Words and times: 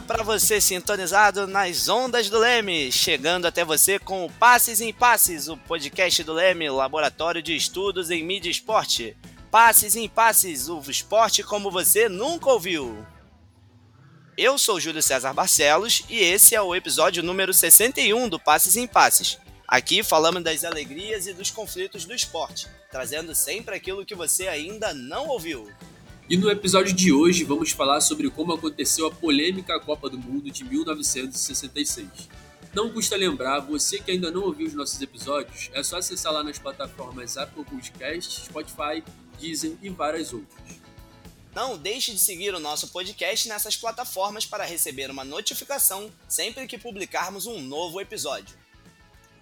Para 0.00 0.24
você 0.24 0.60
sintonizado 0.60 1.46
nas 1.46 1.88
ondas 1.88 2.28
do 2.28 2.40
Leme, 2.40 2.90
chegando 2.90 3.46
até 3.46 3.64
você 3.64 3.96
com 3.96 4.24
o 4.24 4.32
Passes 4.32 4.80
em 4.80 4.92
Passes, 4.92 5.46
o 5.46 5.56
podcast 5.56 6.24
do 6.24 6.32
Leme, 6.32 6.68
laboratório 6.68 7.40
de 7.40 7.54
estudos 7.54 8.10
em 8.10 8.24
mídia 8.24 8.48
e 8.48 8.50
esporte. 8.50 9.16
Passes 9.52 9.94
em 9.94 10.08
Passes, 10.08 10.68
o 10.68 10.80
esporte 10.88 11.44
como 11.44 11.70
você 11.70 12.08
nunca 12.08 12.50
ouviu. 12.50 13.06
Eu 14.36 14.58
sou 14.58 14.80
Júlio 14.80 15.00
César 15.00 15.32
Barcelos 15.32 16.02
e 16.08 16.18
esse 16.18 16.56
é 16.56 16.60
o 16.60 16.74
episódio 16.74 17.22
número 17.22 17.54
61 17.54 18.28
do 18.28 18.40
Passes 18.40 18.74
em 18.76 18.88
Passes. 18.88 19.38
Aqui 19.66 20.02
falamos 20.02 20.42
das 20.42 20.64
alegrias 20.64 21.28
e 21.28 21.32
dos 21.32 21.52
conflitos 21.52 22.04
do 22.04 22.12
esporte, 22.12 22.66
trazendo 22.90 23.32
sempre 23.32 23.76
aquilo 23.76 24.04
que 24.04 24.14
você 24.14 24.48
ainda 24.48 24.92
não 24.92 25.28
ouviu. 25.28 25.72
E 26.26 26.38
no 26.38 26.50
episódio 26.50 26.94
de 26.94 27.12
hoje 27.12 27.44
vamos 27.44 27.72
falar 27.72 28.00
sobre 28.00 28.30
como 28.30 28.54
aconteceu 28.54 29.06
a 29.06 29.10
polêmica 29.10 29.78
Copa 29.78 30.08
do 30.08 30.16
Mundo 30.16 30.50
de 30.50 30.64
1966. 30.64 32.08
Não 32.74 32.90
custa 32.90 33.14
lembrar, 33.14 33.60
você 33.60 33.98
que 33.98 34.10
ainda 34.10 34.30
não 34.30 34.44
ouviu 34.44 34.66
os 34.66 34.72
nossos 34.72 35.00
episódios, 35.02 35.68
é 35.74 35.82
só 35.82 35.98
acessar 35.98 36.32
lá 36.32 36.42
nas 36.42 36.58
plataformas 36.58 37.36
Apple 37.36 37.62
Podcasts, 37.64 38.46
Spotify, 38.46 39.04
Deezer 39.38 39.76
e 39.82 39.90
várias 39.90 40.32
outras. 40.32 40.80
Não 41.54 41.76
deixe 41.76 42.12
de 42.12 42.18
seguir 42.18 42.54
o 42.54 42.58
nosso 42.58 42.88
podcast 42.88 43.46
nessas 43.46 43.76
plataformas 43.76 44.46
para 44.46 44.64
receber 44.64 45.10
uma 45.10 45.26
notificação 45.26 46.10
sempre 46.26 46.66
que 46.66 46.78
publicarmos 46.78 47.44
um 47.44 47.60
novo 47.60 48.00
episódio. 48.00 48.56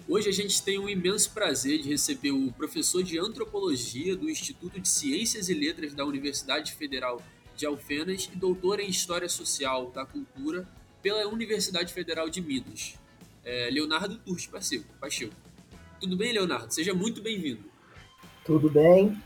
Hoje 0.09 0.29
a 0.29 0.33
gente 0.33 0.61
tem 0.63 0.79
o 0.79 0.89
imenso 0.89 1.31
prazer 1.31 1.81
de 1.81 1.89
receber 1.89 2.33
o 2.33 2.53
professor 2.53 3.03
de 3.03 3.19
antropologia 3.19 4.17
do 4.17 4.29
Instituto 4.29 4.81
de 4.81 4.89
Ciências 4.89 5.49
e 5.49 5.55
Letras 5.55 5.95
da 5.95 6.05
Universidade 6.05 6.73
Federal 6.75 7.23
de 7.57 7.67
Alfenas 7.67 8.29
e 8.33 8.37
doutor 8.37 8.81
em 8.81 8.89
História 8.89 9.29
Social 9.29 9.91
da 9.91 10.05
Cultura 10.05 10.67
pela 11.01 11.27
Universidade 11.29 11.93
Federal 11.93 12.29
de 12.29 12.41
Minas, 12.41 12.95
é 13.45 13.69
Leonardo 13.71 14.17
Turti 14.17 14.49
Pacheco. 14.49 15.35
Tudo 16.01 16.17
bem, 16.17 16.33
Leonardo? 16.33 16.73
Seja 16.75 16.93
muito 16.93 17.23
bem-vindo. 17.23 17.63
Tudo 18.45 18.69
bem. 18.69 19.17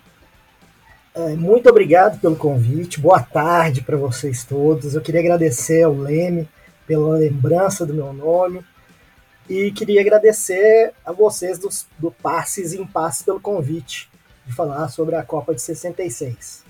É, 1.15 1.35
muito 1.35 1.69
obrigado 1.69 2.21
pelo 2.21 2.37
convite. 2.37 3.01
Boa 3.01 3.23
tarde 3.23 3.81
para 3.81 3.97
vocês 3.97 4.45
todos. 4.45 4.95
Eu 4.95 5.01
queria 5.01 5.21
agradecer 5.21 5.83
ao 5.83 5.97
Leme 5.97 6.49
pela 6.87 7.17
lembrança 7.17 7.87
do 7.87 7.95
meu 7.95 8.13
nome 8.13 8.63
e 9.49 9.71
queria 9.71 10.01
agradecer 10.01 10.93
a 11.05 11.13
vocês 11.13 11.59
do, 11.59 11.69
do 11.99 12.11
Passes 12.11 12.73
em 12.73 12.87
Passes 12.87 13.23
pelo 13.23 13.41
convite 13.41 14.09
de 14.47 14.55
falar 14.55 14.89
sobre 14.89 15.15
a 15.15 15.23
Copa 15.23 15.55
de 15.55 15.63
66. 15.63 16.65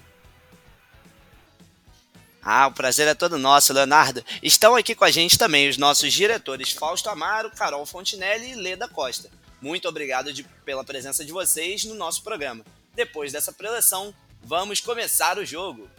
Ah, 2.43 2.69
o 2.69 2.73
prazer 2.73 3.09
é 3.09 3.15
todo 3.15 3.39
nosso, 3.39 3.73
Leonardo. 3.73 4.25
Estão 4.43 4.77
aqui 4.77 4.95
com 4.95 5.05
a 5.05 5.11
gente 5.11 5.37
também 5.37 5.69
os 5.69 5.77
nossos 5.77 6.13
diretores 6.13 6.73
Fausto 6.73 7.09
Amaro, 7.11 7.51
Carol 7.51 7.85
Fontinelli 7.85 8.53
e 8.53 8.55
Leda 8.55 8.87
Costa. 8.89 9.29
Muito 9.61 9.89
obrigado 9.89 10.33
de, 10.33 10.45
pela 10.65 10.85
presença 10.85 11.25
de 11.25 11.33
vocês 11.33 11.85
no 11.85 11.95
nosso 11.95 12.23
programa. 12.23 12.65
Depois 12.95 13.33
dessa 13.33 13.53
preleção, 13.53 14.15
Vamos 14.49 14.81
começar 14.81 15.39
o 15.39 15.45
jogo! 15.45 15.91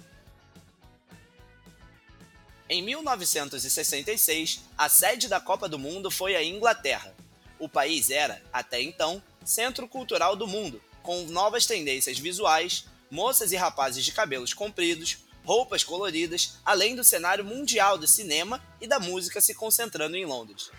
Em 2.70 2.82
1966, 2.82 4.62
a 4.78 4.90
sede 4.90 5.30
da 5.30 5.40
Copa 5.40 5.70
do 5.70 5.80
Mundo 5.80 6.12
foi 6.12 6.36
a 6.36 6.44
Inglaterra. 6.44 7.16
O 7.58 7.70
país 7.70 8.10
era, 8.10 8.42
até 8.52 8.82
então, 8.82 9.24
centro 9.46 9.88
cultural 9.88 10.36
do 10.36 10.46
mundo, 10.46 10.82
com 11.02 11.24
novas 11.28 11.66
tendências 11.66 12.20
visuais, 12.20 12.86
moças 13.10 13.54
e 13.54 13.56
rapazes 13.56 14.04
de 14.04 14.12
cabelos 14.12 14.54
compridos, 14.54 15.20
roupas 15.46 15.82
coloridas, 15.82 16.58
além 16.66 16.94
do 16.94 17.06
cenário 17.06 17.46
mundial 17.46 17.98
do 17.98 18.06
cinema 18.06 18.62
e 18.82 18.88
da 18.88 19.00
música 19.00 19.40
se 19.40 19.56
concentrando 19.56 20.18
em 20.18 20.26
Londres. 20.26 20.70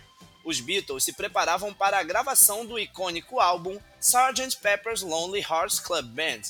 Os 0.45 0.61
Beatles 0.61 1.05
se 1.05 1.15
preparavam 1.15 1.73
para 1.73 1.99
a 1.99 2.03
gravação 2.03 2.67
do 2.67 2.79
icônico 2.79 3.41
álbum 3.41 3.79
Sgt. 3.99 4.59
Pepper's 4.61 5.01
Lonely 5.01 5.41
Hearts 5.41 5.81
Club 5.81 6.05
Band, 6.07 6.43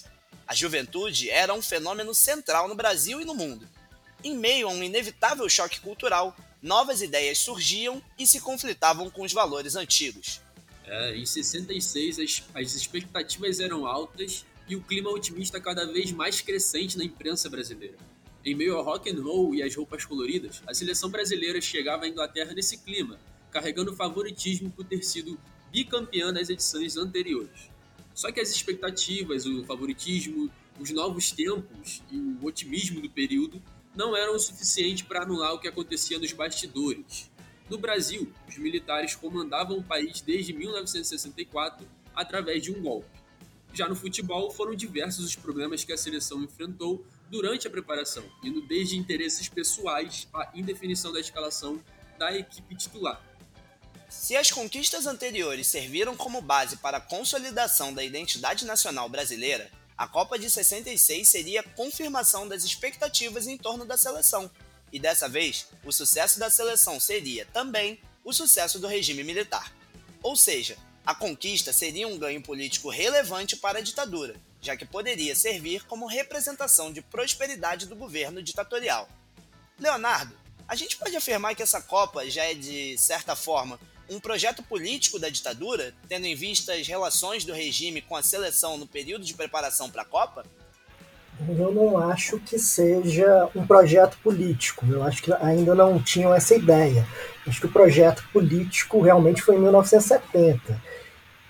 a 0.48 0.54
juventude 0.54 1.28
era 1.28 1.52
um 1.52 1.60
fenômeno 1.60 2.14
central 2.14 2.68
no 2.68 2.74
Brasil 2.74 3.20
e 3.20 3.24
no 3.24 3.34
mundo. 3.34 3.68
Em 4.22 4.36
meio 4.36 4.68
a 4.68 4.72
um 4.72 4.82
inevitável 4.82 5.48
choque 5.48 5.80
cultural, 5.80 6.36
novas 6.60 7.02
ideias 7.02 7.38
surgiam 7.38 8.02
e 8.18 8.26
se 8.26 8.40
conflitavam 8.40 9.08
com 9.08 9.22
os 9.22 9.32
valores 9.32 9.76
antigos. 9.76 10.40
É, 10.84 11.16
em 11.16 11.24
66, 11.24 12.18
as, 12.18 12.42
as 12.52 12.74
expectativas 12.74 13.60
eram 13.60 13.86
altas 13.86 14.44
e 14.68 14.74
o 14.74 14.82
clima 14.82 15.08
otimista 15.10 15.60
cada 15.60 15.86
vez 15.86 16.10
mais 16.10 16.40
crescente 16.40 16.98
na 16.98 17.04
imprensa 17.04 17.48
brasileira. 17.48 17.96
Em 18.44 18.56
meio 18.56 18.76
ao 18.76 18.84
rock 18.84 19.08
and 19.08 19.22
roll 19.22 19.54
e 19.54 19.62
às 19.62 19.74
roupas 19.76 20.04
coloridas, 20.04 20.62
a 20.66 20.74
seleção 20.74 21.10
brasileira 21.10 21.60
chegava 21.60 22.04
à 22.04 22.08
Inglaterra 22.08 22.52
nesse 22.54 22.78
clima, 22.78 23.20
carregando 23.52 23.94
favoritismo 23.94 24.70
por 24.70 24.84
ter 24.84 25.02
sido 25.04 25.38
bicampeã 25.70 26.32
nas 26.32 26.50
edições 26.50 26.96
anteriores. 26.96 27.70
Só 28.14 28.32
que 28.32 28.40
as 28.40 28.50
expectativas, 28.50 29.46
o 29.46 29.64
favoritismo, 29.64 30.50
os 30.80 30.90
novos 30.90 31.30
tempos 31.30 32.02
e 32.10 32.16
o 32.16 32.44
otimismo 32.44 33.00
do 33.00 33.08
período 33.08 33.62
não 33.98 34.16
eram 34.16 34.36
o 34.36 34.38
suficiente 34.38 35.04
para 35.04 35.24
anular 35.24 35.52
o 35.52 35.58
que 35.58 35.66
acontecia 35.66 36.20
nos 36.20 36.32
bastidores. 36.32 37.28
No 37.68 37.76
Brasil, 37.76 38.32
os 38.48 38.56
militares 38.56 39.16
comandavam 39.16 39.76
o 39.76 39.82
país 39.82 40.20
desde 40.20 40.52
1964 40.52 41.84
através 42.14 42.62
de 42.62 42.70
um 42.70 42.80
golpe. 42.80 43.10
Já 43.74 43.88
no 43.88 43.96
futebol, 43.96 44.52
foram 44.52 44.72
diversos 44.72 45.24
os 45.24 45.34
problemas 45.34 45.82
que 45.82 45.92
a 45.92 45.96
seleção 45.96 46.44
enfrentou 46.44 47.04
durante 47.28 47.66
a 47.66 47.70
preparação, 47.70 48.22
indo 48.42 48.60
desde 48.60 48.96
interesses 48.96 49.48
pessoais 49.48 50.28
à 50.32 50.48
indefinição 50.54 51.12
da 51.12 51.18
escalação 51.18 51.82
da 52.16 52.32
equipe 52.32 52.76
titular. 52.76 53.20
Se 54.08 54.36
as 54.36 54.52
conquistas 54.52 55.06
anteriores 55.06 55.66
serviram 55.66 56.16
como 56.16 56.40
base 56.40 56.76
para 56.76 56.98
a 56.98 57.00
consolidação 57.00 57.92
da 57.92 58.04
identidade 58.04 58.64
nacional 58.64 59.08
brasileira, 59.08 59.68
a 59.98 60.06
Copa 60.06 60.38
de 60.38 60.48
66 60.48 61.28
seria 61.28 61.60
a 61.60 61.68
confirmação 61.70 62.46
das 62.46 62.62
expectativas 62.62 63.48
em 63.48 63.58
torno 63.58 63.84
da 63.84 63.96
seleção. 63.96 64.48
E 64.92 64.98
dessa 65.00 65.28
vez, 65.28 65.66
o 65.84 65.90
sucesso 65.90 66.38
da 66.38 66.48
seleção 66.48 67.00
seria 67.00 67.44
também 67.46 68.00
o 68.24 68.32
sucesso 68.32 68.78
do 68.78 68.86
regime 68.86 69.24
militar. 69.24 69.74
Ou 70.22 70.36
seja, 70.36 70.78
a 71.04 71.16
conquista 71.16 71.72
seria 71.72 72.06
um 72.06 72.16
ganho 72.16 72.40
político 72.40 72.88
relevante 72.88 73.56
para 73.56 73.80
a 73.80 73.82
ditadura, 73.82 74.36
já 74.60 74.76
que 74.76 74.86
poderia 74.86 75.34
servir 75.34 75.84
como 75.86 76.06
representação 76.06 76.92
de 76.92 77.02
prosperidade 77.02 77.86
do 77.86 77.96
governo 77.96 78.40
ditatorial. 78.40 79.08
Leonardo, 79.80 80.38
a 80.68 80.74
gente 80.74 80.98
pode 80.98 81.16
afirmar 81.16 81.54
que 81.54 81.62
essa 81.62 81.80
Copa 81.80 82.28
já 82.28 82.44
é, 82.44 82.52
de 82.52 82.96
certa 82.98 83.34
forma, 83.34 83.80
um 84.10 84.20
projeto 84.20 84.62
político 84.62 85.18
da 85.18 85.30
ditadura, 85.30 85.94
tendo 86.08 86.26
em 86.26 86.34
vista 86.34 86.74
as 86.74 86.86
relações 86.86 87.44
do 87.44 87.54
regime 87.54 88.02
com 88.02 88.14
a 88.14 88.22
seleção 88.22 88.76
no 88.76 88.86
período 88.86 89.24
de 89.24 89.32
preparação 89.32 89.90
para 89.90 90.02
a 90.02 90.04
Copa? 90.04 90.44
Eu 91.48 91.72
não 91.72 91.96
acho 92.10 92.38
que 92.40 92.58
seja 92.58 93.48
um 93.54 93.66
projeto 93.66 94.18
político. 94.22 94.84
Eu 94.90 95.02
acho 95.04 95.22
que 95.22 95.32
ainda 95.34 95.74
não 95.74 96.02
tinham 96.02 96.34
essa 96.34 96.54
ideia. 96.54 97.06
Acho 97.46 97.60
que 97.60 97.66
o 97.66 97.72
projeto 97.72 98.24
político 98.32 99.00
realmente 99.00 99.40
foi 99.40 99.56
em 99.56 99.60
1970. 99.60 100.82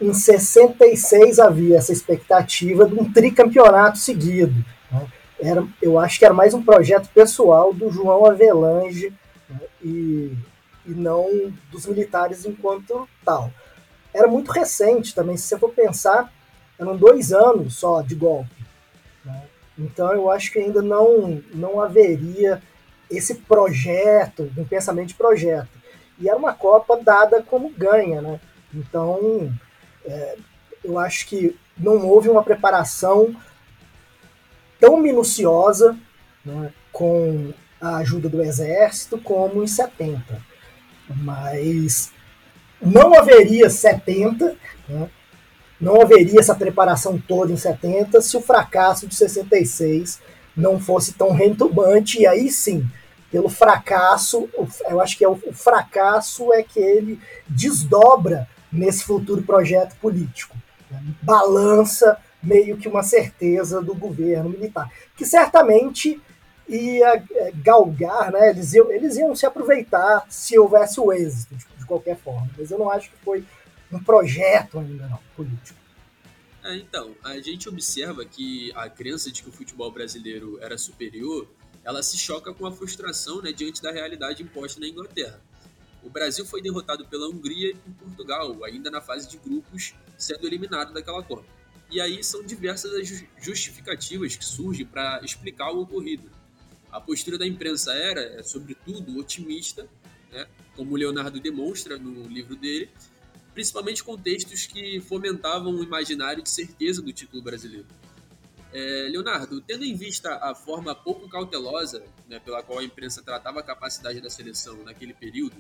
Em 0.01 0.13
66 0.13 1.39
havia 1.39 1.79
essa 1.79 1.93
expectativa 1.93 2.87
de 2.87 2.95
um 2.95 3.11
tricampeonato 3.11 3.99
seguido. 3.99 4.65
Né? 4.93 5.07
Era, 5.41 5.67
eu 5.81 5.99
acho 5.99 6.19
que 6.19 6.25
era 6.25 6.35
mais 6.35 6.53
um 6.53 6.63
projeto 6.63 7.09
pessoal 7.11 7.73
do 7.73 7.91
João 7.91 8.27
Avelange 8.27 9.13
né? 9.49 9.61
e 9.83 10.37
e 10.89 10.93
não 10.93 11.53
dos 11.71 11.87
militares 11.87 12.47
enquanto 12.47 13.07
tal. 13.25 13.53
Era 14.13 14.27
muito 14.27 14.51
recente 14.51 15.15
também, 15.15 15.37
se 15.37 15.45
você 15.45 15.59
for 15.59 15.71
pensar, 15.71 16.33
eram 16.79 16.97
dois 16.97 17.31
anos 17.31 17.77
só 17.77 18.01
de 18.01 18.15
golpe. 18.15 18.65
Né? 19.23 19.43
Então 19.79 20.13
eu 20.15 20.31
acho 20.31 20.51
que 20.51 20.59
ainda 20.59 20.81
não, 20.81 21.43
não 21.53 21.81
haveria 21.81 22.63
esse 23.11 23.35
projeto, 23.35 24.51
um 24.57 24.65
pensamento 24.65 25.09
de 25.09 25.15
projeto. 25.15 25.69
E 26.19 26.29
era 26.29 26.39
uma 26.39 26.55
Copa 26.55 26.97
dada 26.97 27.43
como 27.43 27.71
ganha, 27.71 28.21
né? 28.21 28.41
Então 28.75 29.53
é, 30.05 30.37
eu 30.83 30.99
acho 30.99 31.27
que 31.27 31.57
não 31.77 32.07
houve 32.09 32.29
uma 32.29 32.43
preparação 32.43 33.37
tão 34.81 34.99
minuciosa 34.99 35.97
né, 36.45 36.73
com 36.93 37.53
a 37.81 37.97
ajuda 37.97 38.29
do 38.29 38.43
exército 38.43 39.19
como 39.19 39.63
em 39.63 39.67
70 39.67 40.49
mas 41.15 42.13
não 42.81 43.19
haveria 43.19 43.69
70, 43.69 44.57
né? 44.89 45.09
não 45.81 46.01
haveria 46.01 46.41
essa 46.41 46.55
preparação 46.55 47.19
toda 47.19 47.53
em 47.53 47.57
70 47.57 48.21
se 48.21 48.37
o 48.37 48.41
fracasso 48.41 49.07
de 49.07 49.15
66 49.15 50.21
não 50.57 50.81
fosse 50.81 51.13
tão 51.13 51.33
retumbante, 51.33 52.21
e 52.21 52.27
aí 52.27 52.51
sim, 52.51 52.85
pelo 53.31 53.49
fracasso, 53.49 54.49
eu 54.89 55.01
acho 55.01 55.17
que 55.17 55.25
é 55.25 55.29
o, 55.29 55.39
o 55.47 55.53
fracasso 55.53 56.53
é 56.53 56.63
que 56.63 56.81
ele 56.81 57.21
desdobra 57.47 58.49
nesse 58.73 59.05
futuro 59.05 59.43
projeto 59.43 59.95
político, 60.01 60.57
né? 60.91 61.01
balança 61.23 62.19
meio 62.43 62.77
que 62.77 62.89
uma 62.89 63.03
certeza 63.03 63.81
do 63.81 63.95
governo 63.95 64.51
militar, 64.51 64.91
que 65.17 65.25
certamente 65.25 66.21
ia 66.69 67.25
é, 67.33 67.53
galgar, 67.53 68.31
né? 68.31 68.51
Eles 68.51 68.75
iam, 68.75 68.91
eles 68.93 69.17
iam 69.17 69.35
se 69.35 69.47
aproveitar 69.47 70.27
se 70.29 70.59
houvesse 70.59 71.01
o 71.01 71.13
êxito, 71.13 71.55
de, 71.57 71.67
de 71.79 71.87
qualquer 71.87 72.17
forma. 72.17 72.49
Mas 72.57 72.71
eu 72.71 72.79
não 72.79 72.91
acho 72.91 73.11
que 73.11 73.17
foi 73.19 73.45
um 73.91 74.03
projeto 74.03 74.79
ainda 74.79 75.09
não, 75.09 75.19
político. 75.35 75.79
É, 76.63 76.77
então, 76.77 77.15
a 77.25 77.41
gente 77.41 77.69
observa 77.69 78.25
que 78.25 78.71
a 78.75 78.89
crença 78.91 79.31
de 79.31 79.43
que 79.43 79.49
o 79.49 79.53
futebol 79.53 79.91
brasileiro 79.91 80.59
era 80.61 80.77
superior, 80.77 81.49
ela 81.83 82.03
se 82.03 82.19
choca 82.19 82.53
com 82.53 82.67
a 82.67 82.73
frustração 82.73 83.41
né, 83.41 83.53
diante 83.53 83.81
da 83.81 83.91
realidade 83.91 84.43
imposta 84.43 84.79
na 84.79 84.87
Inglaterra. 84.87 85.41
O 86.03 86.11
Brasil 86.11 86.45
foi 86.45 86.61
derrotado 86.61 87.07
pela 87.07 87.29
Hungria 87.29 87.71
e 87.71 87.75
por 87.75 87.93
Portugal, 88.09 88.65
ainda 88.65 88.91
na 88.91 89.01
fase 89.01 89.29
de 89.29 89.39
grupos, 89.39 89.95
sendo 90.17 90.47
eliminado 90.47 90.93
daquela 90.93 91.23
Copa. 91.23 91.45
E 91.91 92.01
aí 92.01 92.23
são 92.23 92.43
diversas 92.43 92.93
as 92.95 93.25
justificativas 93.43 94.37
que 94.37 94.45
surgem 94.45 94.85
para 94.85 95.21
explicar 95.23 95.73
o 95.73 95.83
ocorrido. 95.83 96.31
A 96.91 97.01
postura 97.01 97.39
da 97.39 97.47
imprensa 97.47 97.93
era, 97.93 98.21
é, 98.21 98.43
sobretudo, 98.43 99.19
otimista, 99.19 99.89
né, 100.31 100.47
como 100.77 100.97
Leonardo 100.97 101.41
demonstra 101.41 101.99
no 101.99 102.27
livro 102.29 102.55
dele, 102.57 102.91
principalmente 103.55 104.05
contextos 104.05 104.67
que 104.67 105.01
fomentavam 105.01 105.75
o 105.75 105.83
imaginário 105.83 106.43
de 106.43 106.51
certeza 106.51 107.03
do 107.03 107.13
título 107.13 107.43
brasileiro. 107.43 107.87
É, 108.73 109.09
Leonardo, 109.11 109.61
tendo 109.63 109.85
em 109.85 109.95
vista 109.95 110.37
a 110.37 110.55
forma 110.55 110.95
pouco 110.95 111.29
cautelosa 111.29 112.05
né, 112.29 112.39
pela 112.39 112.63
qual 112.63 112.81
a 112.81 112.85
imprensa 112.85 113.23
tratava 113.23 113.61
a 113.61 113.63
capacidade 113.63 114.21
da 114.21 114.29
seleção 114.29 114.83
naquele 114.85 115.15
período, 115.15 115.57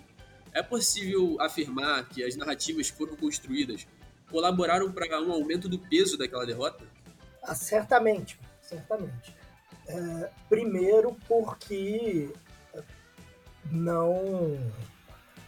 é 0.53 0.63
possível 0.63 1.41
afirmar 1.41 2.07
que 2.09 2.23
as 2.23 2.37
narrativas 2.37 2.89
foram 2.89 3.17
construídas 3.17 3.87
colaboraram 4.31 4.91
para 4.93 5.21
um 5.21 5.33
aumento 5.33 5.69
do 5.69 5.79
peso 5.79 6.17
daquela 6.17 6.47
derrota? 6.47 6.85
Ah, 7.43 7.55
certamente, 7.55 8.39
certamente. 8.61 9.35
É, 9.87 10.31
primeiro 10.49 11.17
porque 11.27 12.31
não 13.71 14.59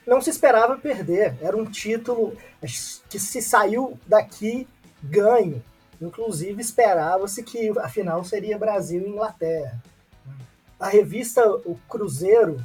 não 0.07 0.21
se 0.21 0.31
esperava 0.31 0.77
perder. 0.77 1.37
Era 1.41 1.57
um 1.57 1.65
título 1.65 2.37
que 2.61 3.19
se 3.19 3.43
saiu 3.43 3.99
daqui 4.07 4.67
ganho. 5.03 5.63
Inclusive 6.01 6.61
esperava-se 6.61 7.43
que 7.43 7.71
a 7.79 7.89
final 7.89 8.25
seria 8.25 8.59
Brasil 8.59 9.03
e 9.03 9.11
Inglaterra. 9.11 9.81
A 10.79 10.89
revista 10.89 11.47
O 11.47 11.79
Cruzeiro, 11.89 12.65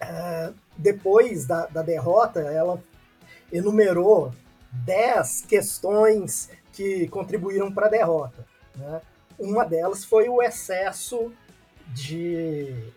é, 0.00 0.52
depois 0.76 1.46
da, 1.46 1.66
da 1.66 1.82
derrota, 1.82 2.40
ela 2.40 2.82
enumerou 3.52 4.32
10 4.72 5.42
questões 5.42 6.50
que 6.72 7.08
contribuíram 7.08 7.72
para 7.72 7.86
a 7.86 7.90
derrota. 7.90 8.46
Né? 8.74 9.00
Uma 9.38 9.64
delas 9.64 10.04
foi 10.04 10.28
o 10.28 10.42
excesso 10.42 11.32
de, 11.88 12.92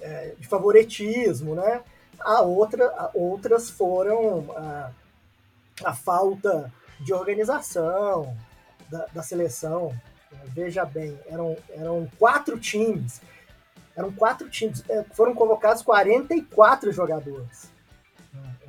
é, 0.00 0.34
de 0.38 0.46
favoritismo, 0.46 1.54
né? 1.54 1.82
A 2.20 2.42
outra, 2.42 2.86
a 2.86 3.10
outras 3.14 3.68
foram 3.68 4.52
a, 4.56 4.90
a, 5.84 5.94
falta 5.94 6.72
de 7.00 7.12
organização 7.12 8.36
da, 8.88 9.06
da 9.06 9.22
seleção. 9.22 9.92
Veja 10.46 10.84
bem, 10.84 11.18
eram, 11.26 11.56
eram 11.70 12.08
quatro 12.18 12.58
times. 12.58 13.20
Eram 13.96 14.12
quatro 14.12 14.48
times. 14.48 14.84
É, 14.88 15.02
foram 15.14 15.34
convocados 15.34 15.82
44 15.82 16.92
jogadores. 16.92 17.71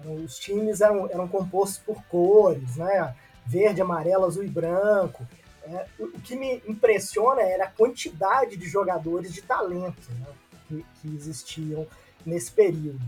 Os 0.06 0.38
times 0.38 0.82
eram, 0.82 1.10
eram 1.10 1.28
compostos 1.28 1.78
por 1.78 2.04
cores, 2.06 2.76
né? 2.76 3.16
Verde, 3.46 3.82
amarelo, 3.82 4.26
azul 4.26 4.44
e 4.44 4.50
branco. 4.50 5.26
É, 5.64 5.86
o, 5.98 6.06
o, 6.06 6.22
que 6.22 6.36
me 6.36 6.62
impressiona 6.68 7.42
era 7.42 7.66
a 7.66 7.72
quantidade 7.72 8.58
de 8.58 8.66
jogadores 8.68 9.34
de 9.34 9.42
talento 9.42 10.12
né? 10.12 10.26
que, 10.68 10.86
que, 11.02 11.16
existiam 11.16 11.88
nesse 12.26 12.52
período. 12.52 13.02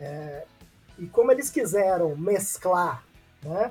É, 0.00 0.44
e 0.98 1.06
como 1.06 1.30
eles 1.30 1.48
quiseram 1.48 2.16
mesclar 2.16 3.04
né, 3.42 3.70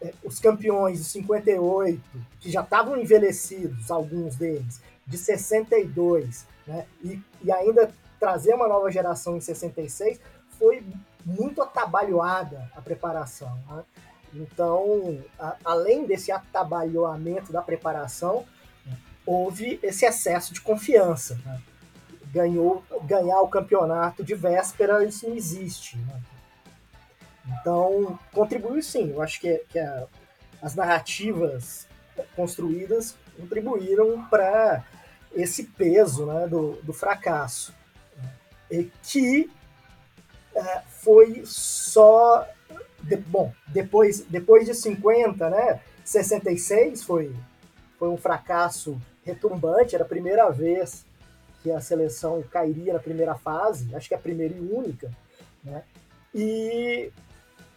é, 0.00 0.12
os 0.24 0.40
campeões 0.40 0.98
de 0.98 1.04
58, 1.04 2.00
que 2.40 2.50
já 2.50 2.62
estavam 2.62 2.96
envelhecidos, 2.96 3.90
alguns 3.90 4.36
deles, 4.36 4.80
de 5.06 5.16
62, 5.16 6.46
né, 6.66 6.84
e, 7.02 7.20
e 7.42 7.52
ainda 7.52 7.92
trazer 8.18 8.54
uma 8.54 8.66
nova 8.66 8.90
geração 8.90 9.36
em 9.36 9.40
66, 9.40 10.18
foi 10.58 10.82
muito 11.26 11.60
atabalhoada 11.60 12.70
a 12.76 12.80
preparação. 12.80 13.52
Né? 13.68 13.84
Então, 14.32 15.20
a, 15.36 15.56
além 15.64 16.06
desse 16.06 16.30
atabalhoamento 16.30 17.52
da 17.52 17.60
preparação, 17.60 18.46
houve 19.26 19.80
esse 19.82 20.06
excesso 20.06 20.54
de 20.54 20.60
confiança. 20.60 21.34
Né? 21.44 21.60
Ganhou, 22.26 22.84
ganhar 23.02 23.40
o 23.40 23.48
campeonato 23.48 24.22
de 24.22 24.36
véspera, 24.36 25.04
isso 25.04 25.28
não 25.28 25.34
existe. 25.34 25.98
Né? 25.98 26.20
Então, 27.60 28.16
contribuiu 28.32 28.80
sim. 28.80 29.10
Eu 29.10 29.20
acho 29.20 29.40
que, 29.40 29.64
que 29.68 29.80
a, 29.80 30.06
as 30.62 30.76
narrativas 30.76 31.88
construídas 32.36 33.16
contribuíram 33.36 34.24
para 34.28 34.84
esse 35.34 35.64
peso 35.64 36.24
né, 36.26 36.46
do, 36.46 36.72
do 36.82 36.92
fracasso. 36.92 37.74
E 38.70 38.90
que 39.02 39.50
é, 40.56 40.82
foi 40.88 41.42
só. 41.44 42.48
De, 43.02 43.16
bom, 43.16 43.52
depois, 43.68 44.20
depois 44.22 44.66
de 44.66 44.74
50, 44.74 45.50
né? 45.50 45.80
66 46.04 47.04
foi, 47.04 47.34
foi 47.98 48.08
um 48.08 48.16
fracasso 48.16 49.00
retumbante, 49.22 49.94
era 49.94 50.04
a 50.04 50.08
primeira 50.08 50.48
vez 50.50 51.04
que 51.62 51.70
a 51.70 51.80
seleção 51.80 52.42
cairia 52.50 52.92
na 52.94 52.98
primeira 52.98 53.34
fase, 53.34 53.94
acho 53.94 54.08
que 54.08 54.14
é 54.14 54.16
a 54.16 54.20
primeira 54.20 54.54
e 54.54 54.60
única, 54.60 55.10
né? 55.62 55.82
E 56.34 57.12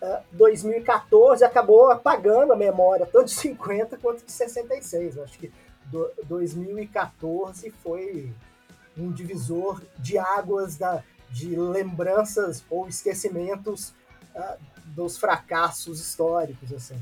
uh, 0.02 0.24
2014 0.34 1.44
acabou 1.44 1.92
apagando 1.92 2.54
a 2.54 2.56
memória, 2.56 3.06
tanto 3.06 3.26
de 3.26 3.34
50 3.34 3.98
quanto 3.98 4.24
de 4.24 4.32
66. 4.32 5.18
acho 5.18 5.38
que 5.38 5.52
do, 5.86 6.10
2014 6.26 7.72
foi 7.84 8.32
um 8.98 9.12
divisor 9.12 9.82
de 9.98 10.18
águas 10.18 10.76
da, 10.76 11.04
de 11.32 11.56
lembranças 11.56 12.64
ou 12.70 12.88
esquecimentos 12.88 13.94
uh, 14.36 14.58
dos 14.86 15.18
fracassos 15.18 16.00
históricos, 16.00 16.74
assim. 16.74 17.00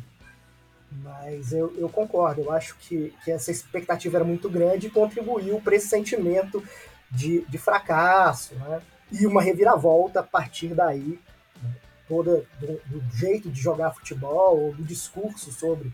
Mas 0.92 1.52
eu, 1.52 1.74
eu 1.78 1.90
concordo, 1.90 2.42
eu 2.42 2.52
acho 2.52 2.78
que, 2.78 3.13
que 3.24 3.32
essa 3.32 3.52
expectativa 3.52 4.18
era 4.18 4.25
muito 4.25 4.50
grande 4.50 4.88
e 4.88 4.92
contribuiu 4.92 5.60
para 5.62 5.75
esse 5.75 5.88
sentimento 5.88 6.63
de, 7.12 7.42
de 7.46 7.58
fracasso, 7.58 8.56
né? 8.56 8.82
E 9.12 9.25
uma 9.25 9.42
reviravolta 9.42 10.20
a 10.20 10.24
partir 10.24 10.74
daí, 10.74 11.20
né? 11.62 11.75
toda 12.08 12.46
do, 12.60 13.00
do, 13.00 13.16
jeito 13.16 13.50
de 13.50 13.60
jogar 13.60 13.94
futebol, 13.94 14.74
do 14.74 14.84
discurso 14.84 15.52
sobre 15.52 15.94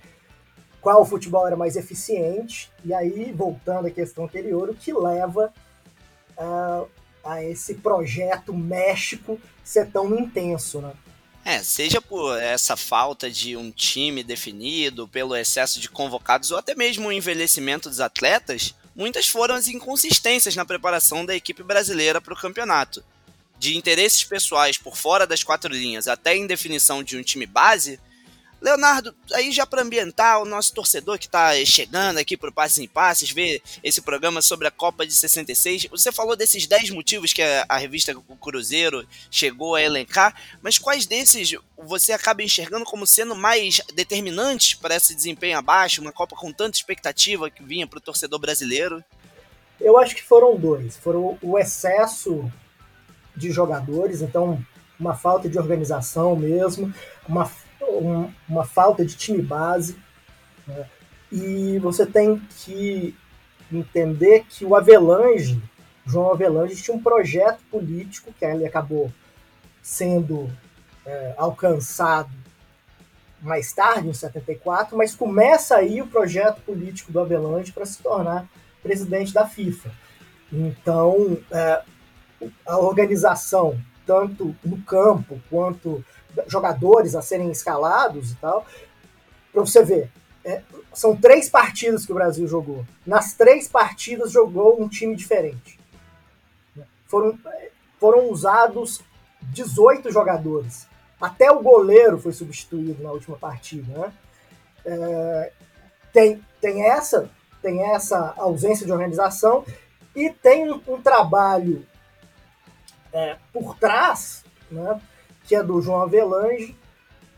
qual 0.81 1.05
futebol 1.05 1.45
era 1.47 1.55
mais 1.55 1.75
eficiente, 1.75 2.71
e 2.83 2.93
aí, 2.93 3.31
voltando 3.31 3.87
à 3.87 3.91
questão 3.91 4.25
anterior, 4.25 4.69
o 4.69 4.75
que 4.75 4.91
leva 4.91 5.53
uh, 6.37 6.89
a 7.23 7.43
esse 7.43 7.75
projeto 7.75 8.53
México 8.53 9.39
ser 9.63 9.89
tão 9.91 10.17
intenso, 10.17 10.81
né? 10.81 10.93
É, 11.45 11.61
seja 11.61 12.01
por 12.01 12.41
essa 12.41 12.77
falta 12.77 13.29
de 13.29 13.57
um 13.57 13.69
time 13.69 14.23
definido, 14.23 15.07
pelo 15.07 15.35
excesso 15.35 15.79
de 15.79 15.89
convocados 15.89 16.51
ou 16.51 16.57
até 16.57 16.73
mesmo 16.73 17.09
o 17.09 17.11
envelhecimento 17.11 17.89
dos 17.89 17.99
atletas, 17.99 18.73
muitas 18.95 19.27
foram 19.27 19.55
as 19.55 19.67
inconsistências 19.67 20.55
na 20.55 20.63
preparação 20.63 21.25
da 21.25 21.35
equipe 21.35 21.61
brasileira 21.61 22.21
para 22.21 22.33
o 22.33 22.37
campeonato. 22.39 23.03
De 23.59 23.75
interesses 23.75 24.23
pessoais 24.23 24.77
por 24.77 24.95
fora 24.95 25.27
das 25.27 25.43
quatro 25.43 25.73
linhas 25.73 26.07
até 26.07 26.35
indefinição 26.35 27.03
de 27.03 27.17
um 27.17 27.23
time 27.23 27.45
base, 27.45 27.99
Leonardo, 28.63 29.13
aí 29.33 29.51
já 29.51 29.65
para 29.65 29.81
ambientar 29.81 30.41
o 30.41 30.45
nosso 30.45 30.73
torcedor 30.73 31.19
que 31.19 31.25
está 31.25 31.53
chegando 31.65 32.17
aqui 32.17 32.37
para 32.37 32.49
o 32.49 32.53
Passes 32.53 32.77
em 32.77 32.87
Passes, 32.87 33.29
ver 33.29 33.61
esse 33.83 34.01
programa 34.01 34.41
sobre 34.41 34.65
a 34.65 34.71
Copa 34.71 35.05
de 35.05 35.13
66, 35.13 35.87
você 35.87 36.13
falou 36.13 36.33
desses 36.33 36.65
10 36.65 36.91
motivos 36.91 37.33
que 37.33 37.41
a, 37.41 37.65
a 37.67 37.75
revista 37.75 38.15
Cruzeiro 38.39 39.05
chegou 39.29 39.75
a 39.75 39.81
elencar, 39.81 40.33
mas 40.61 40.79
quais 40.79 41.05
desses 41.05 41.57
você 41.77 42.13
acaba 42.13 42.41
enxergando 42.41 42.85
como 42.85 43.05
sendo 43.05 43.35
mais 43.35 43.81
determinantes 43.93 44.75
para 44.75 44.95
esse 44.95 45.13
desempenho 45.13 45.57
abaixo, 45.57 45.99
uma 45.99 46.13
Copa 46.13 46.33
com 46.33 46.53
tanta 46.53 46.77
expectativa 46.77 47.49
que 47.49 47.61
vinha 47.61 47.85
para 47.85 47.97
o 47.97 48.01
torcedor 48.01 48.39
brasileiro? 48.39 49.03
Eu 49.77 49.97
acho 49.97 50.15
que 50.15 50.23
foram 50.23 50.55
dois. 50.55 50.95
Foram 50.95 51.37
o 51.41 51.59
excesso 51.59 52.49
de 53.35 53.51
jogadores, 53.51 54.21
então 54.21 54.65
uma 54.97 55.15
falta 55.15 55.49
de 55.49 55.59
organização 55.59 56.33
mesmo, 56.33 56.93
uma 57.27 57.45
um, 57.83 58.31
uma 58.47 58.65
falta 58.65 59.05
de 59.05 59.15
time 59.15 59.41
base. 59.41 59.97
Né? 60.67 60.85
E 61.31 61.79
você 61.79 62.05
tem 62.05 62.41
que 62.57 63.15
entender 63.71 64.45
que 64.49 64.65
o 64.65 64.75
Avelange, 64.75 65.61
João 66.05 66.31
Avelange, 66.31 66.81
tinha 66.81 66.95
um 66.95 67.01
projeto 67.01 67.59
político 67.71 68.33
que 68.33 68.45
ele 68.45 68.65
acabou 68.65 69.11
sendo 69.81 70.49
é, 71.05 71.33
alcançado 71.37 72.31
mais 73.41 73.73
tarde, 73.73 74.07
em 74.07 74.13
74, 74.13 74.97
mas 74.97 75.13
começa 75.13 75.75
aí 75.75 76.01
o 76.01 76.07
projeto 76.07 76.61
político 76.61 77.11
do 77.11 77.19
Avelange 77.19 77.73
para 77.73 77.85
se 77.85 78.01
tornar 78.01 78.47
presidente 78.81 79.33
da 79.33 79.45
FIFA. 79.45 79.91
Então, 80.51 81.37
é, 81.51 81.81
a 82.65 82.77
organização, 82.77 83.79
tanto 84.05 84.55
no 84.63 84.81
campo 84.83 85.41
quanto 85.49 86.03
jogadores 86.47 87.15
a 87.15 87.21
serem 87.21 87.51
escalados 87.51 88.31
e 88.31 88.35
tal, 88.35 88.65
para 89.51 89.61
você 89.61 89.83
ver, 89.83 90.11
é, 90.43 90.61
são 90.93 91.15
três 91.15 91.49
partidas 91.49 92.05
que 92.05 92.11
o 92.11 92.15
Brasil 92.15 92.47
jogou. 92.47 92.85
Nas 93.05 93.33
três 93.33 93.67
partidas 93.67 94.31
jogou 94.31 94.81
um 94.81 94.87
time 94.87 95.15
diferente. 95.15 95.79
Foram, 97.07 97.37
foram 97.99 98.29
usados 98.29 99.01
18 99.43 100.11
jogadores. 100.11 100.87
Até 101.21 101.51
o 101.51 101.61
goleiro 101.61 102.19
foi 102.19 102.33
substituído 102.33 103.01
na 103.01 103.11
última 103.11 103.37
partida. 103.37 103.97
Né? 103.97 104.13
É, 104.85 105.51
tem, 106.11 106.43
tem, 106.59 106.83
essa, 106.85 107.29
tem 107.61 107.81
essa 107.91 108.33
ausência 108.37 108.85
de 108.85 108.91
organização 108.91 109.63
e 110.15 110.29
tem 110.29 110.71
um, 110.71 110.81
um 110.87 111.01
trabalho 111.01 111.85
é, 113.13 113.37
por 113.53 113.77
trás, 113.77 114.43
né, 114.69 114.99
que 115.43 115.55
é 115.55 115.63
do 115.63 115.81
João 115.81 116.01
Avelange, 116.01 116.75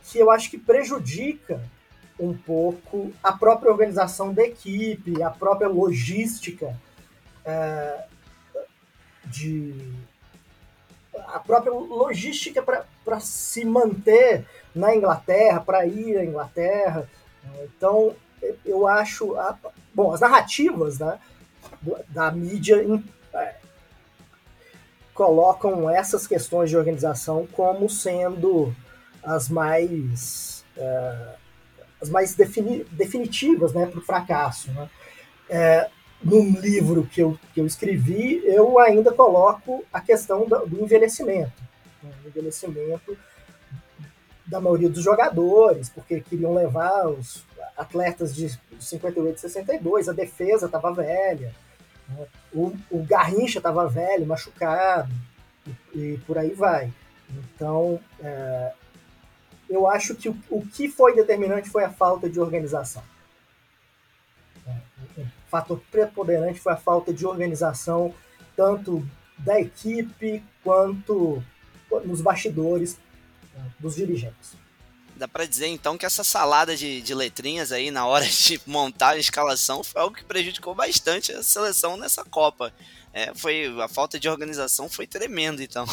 que 0.03 0.19
eu 0.19 0.29
acho 0.29 0.49
que 0.49 0.57
prejudica 0.57 1.61
um 2.19 2.35
pouco 2.35 3.11
a 3.23 3.33
própria 3.33 3.71
organização 3.71 4.33
da 4.33 4.43
equipe, 4.43 5.21
a 5.21 5.29
própria 5.29 5.67
logística 5.67 6.79
é, 7.43 8.05
de 9.25 9.93
a 11.27 11.39
própria 11.39 11.71
logística 11.71 12.61
para 12.61 13.19
se 13.19 13.65
manter 13.65 14.45
na 14.73 14.95
Inglaterra, 14.95 15.59
para 15.59 15.85
ir 15.85 16.17
à 16.17 16.25
Inglaterra. 16.25 17.09
Então, 17.63 18.15
eu 18.65 18.87
acho. 18.87 19.35
A, 19.37 19.57
bom, 19.93 20.11
as 20.11 20.19
narrativas 20.19 20.99
né, 20.99 21.19
da 22.09 22.31
mídia 22.31 22.85
colocam 25.15 25.89
essas 25.89 26.27
questões 26.27 26.69
de 26.69 26.77
organização 26.77 27.47
como 27.53 27.89
sendo 27.89 28.75
as 29.23 29.49
mais. 29.49 30.63
É, 30.77 31.35
as 32.01 32.09
mais 32.09 32.35
defini 32.35 32.83
definitivas 32.91 33.73
né, 33.73 33.85
para 33.85 33.97
o 33.97 34.03
fracasso. 34.03 34.69
Né? 34.71 34.89
É, 35.49 35.89
num 36.21 36.51
livro 36.59 37.05
que 37.05 37.21
eu, 37.21 37.39
que 37.53 37.61
eu 37.61 37.65
escrevi, 37.65 38.41
eu 38.43 38.77
ainda 38.77 39.13
coloco 39.13 39.83
a 39.91 40.01
questão 40.01 40.45
do, 40.45 40.67
do 40.67 40.83
envelhecimento. 40.83 41.63
Né? 42.03 42.11
O 42.25 42.27
envelhecimento 42.27 43.17
da 44.45 44.59
maioria 44.59 44.89
dos 44.89 45.01
jogadores, 45.01 45.89
porque 45.89 46.19
queriam 46.19 46.53
levar 46.53 47.07
os 47.07 47.45
atletas 47.77 48.35
de 48.35 48.59
58 48.79 49.37
e 49.37 49.39
62, 49.39 50.09
a 50.09 50.13
defesa 50.13 50.65
estava 50.65 50.93
velha, 50.93 51.53
o, 52.53 52.73
o 52.89 53.03
Garrincha 53.03 53.59
estava 53.59 53.87
velho, 53.87 54.25
machucado, 54.25 55.11
e, 55.93 55.99
e, 55.99 56.17
por 56.19 56.37
aí 56.37 56.53
vai. 56.53 56.93
Então, 57.29 57.99
é, 58.19 58.73
eu 59.69 59.87
acho 59.87 60.15
que 60.15 60.29
o, 60.29 60.37
o 60.49 60.65
que 60.65 60.87
foi 60.87 61.15
determinante 61.15 61.69
foi 61.69 61.83
a 61.83 61.89
falta 61.89 62.29
de 62.29 62.39
organização. 62.39 63.03
É, 64.67 65.21
o 65.21 65.49
fator 65.49 65.81
preponderante 65.91 66.59
foi 66.59 66.73
a 66.73 66.77
falta 66.77 67.13
de 67.13 67.25
organização, 67.25 68.13
tanto 68.55 69.07
da 69.37 69.59
equipe 69.59 70.43
quanto 70.63 71.43
nos 72.05 72.21
bastidores 72.21 72.99
né, 73.53 73.71
dos 73.79 73.95
dirigentes. 73.95 74.64
Dá 75.15 75.27
para 75.27 75.45
dizer 75.45 75.67
então 75.67 75.97
que 75.97 76.05
essa 76.05 76.23
salada 76.23 76.75
de, 76.75 77.01
de 77.01 77.15
letrinhas 77.15 77.71
aí 77.71 77.89
na 77.89 78.05
hora 78.05 78.25
de 78.25 78.59
montar 78.67 79.11
a 79.11 79.17
escalação 79.17 79.83
foi 79.83 80.01
algo 80.01 80.15
que 80.15 80.23
prejudicou 80.25 80.75
bastante 80.75 81.31
a 81.31 81.41
seleção 81.41 81.95
nessa 81.95 82.23
Copa. 82.25 82.73
É, 83.13 83.33
foi 83.33 83.73
a 83.81 83.87
falta 83.87 84.19
de 84.19 84.27
organização 84.27 84.89
foi 84.89 85.07
tremendo 85.07 85.61
então. 85.61 85.85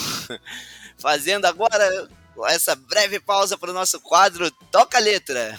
Fazendo 0.98 1.44
agora 1.44 2.08
essa 2.46 2.74
breve 2.74 3.20
pausa 3.20 3.56
para 3.56 3.70
o 3.70 3.74
nosso 3.74 4.00
quadro 4.00 4.50
Toca 4.72 4.98
Letra. 4.98 5.56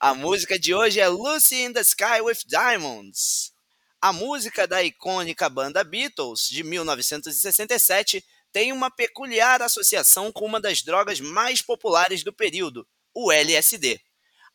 A 0.00 0.14
música 0.14 0.56
de 0.56 0.72
hoje 0.72 1.00
é 1.00 1.08
Lucy 1.08 1.56
in 1.56 1.72
the 1.72 1.80
Sky 1.80 2.20
with 2.22 2.38
Diamonds. 2.46 3.52
A 4.00 4.12
música 4.12 4.64
da 4.64 4.80
icônica 4.80 5.48
banda 5.48 5.82
Beatles, 5.82 6.48
de 6.48 6.62
1967, 6.62 8.24
tem 8.52 8.70
uma 8.70 8.92
peculiar 8.92 9.60
associação 9.60 10.30
com 10.30 10.46
uma 10.46 10.60
das 10.60 10.82
drogas 10.82 11.18
mais 11.18 11.60
populares 11.60 12.22
do 12.22 12.32
período, 12.32 12.86
o 13.12 13.32
LSD. 13.32 14.00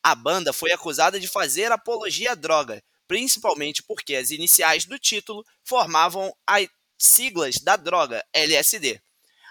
A 0.02 0.14
banda 0.14 0.50
foi 0.50 0.72
acusada 0.72 1.20
de 1.20 1.28
fazer 1.28 1.70
apologia 1.70 2.32
à 2.32 2.34
droga, 2.34 2.82
principalmente 3.06 3.82
porque 3.82 4.16
as 4.16 4.30
iniciais 4.30 4.86
do 4.86 4.98
título 4.98 5.44
formavam 5.62 6.34
as 6.46 6.68
siglas 6.96 7.56
da 7.56 7.76
droga 7.76 8.24
LSD. 8.32 8.98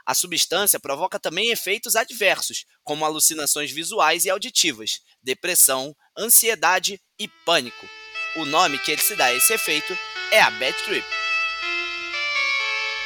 A 0.05 0.13
substância 0.13 0.79
provoca 0.79 1.19
também 1.19 1.51
efeitos 1.51 1.95
adversos, 1.95 2.65
como 2.83 3.05
alucinações 3.05 3.71
visuais 3.71 4.25
e 4.25 4.29
auditivas, 4.29 4.99
depressão, 5.21 5.95
ansiedade 6.17 6.99
e 7.17 7.27
pânico. 7.45 7.87
O 8.35 8.45
nome 8.45 8.77
que 8.79 8.91
ele 8.91 9.01
se 9.01 9.15
dá 9.15 9.25
a 9.25 9.33
esse 9.33 9.53
efeito 9.53 9.97
é 10.31 10.41
a 10.41 10.49
Bad 10.51 10.75
Trip. 10.83 11.05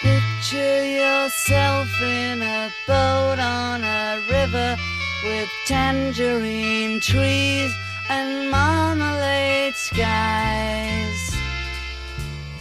Picture 0.01 0.85
yourself 0.85 1.89
in 2.01 2.41
a 2.41 2.71
boat 2.87 3.39
on 3.39 3.83
a 3.83 4.17
river 4.29 4.77
with 5.23 5.49
tangerine 5.65 6.99
trees 6.99 7.71
and 8.09 8.49
marmalade 8.49 9.75
skies. 9.75 11.26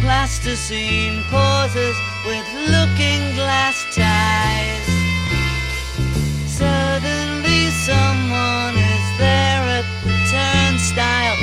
Plasticine 0.00 1.22
pauses 1.30 1.96
with 2.26 2.46
looking 2.68 3.22
glass 3.34 3.84
ties. 3.94 4.86
Suddenly 6.46 7.70
someone 7.86 8.74
is 8.74 9.06
there 9.18 9.64
at 9.78 9.86
the 10.04 10.16
turnstile, 10.32 11.36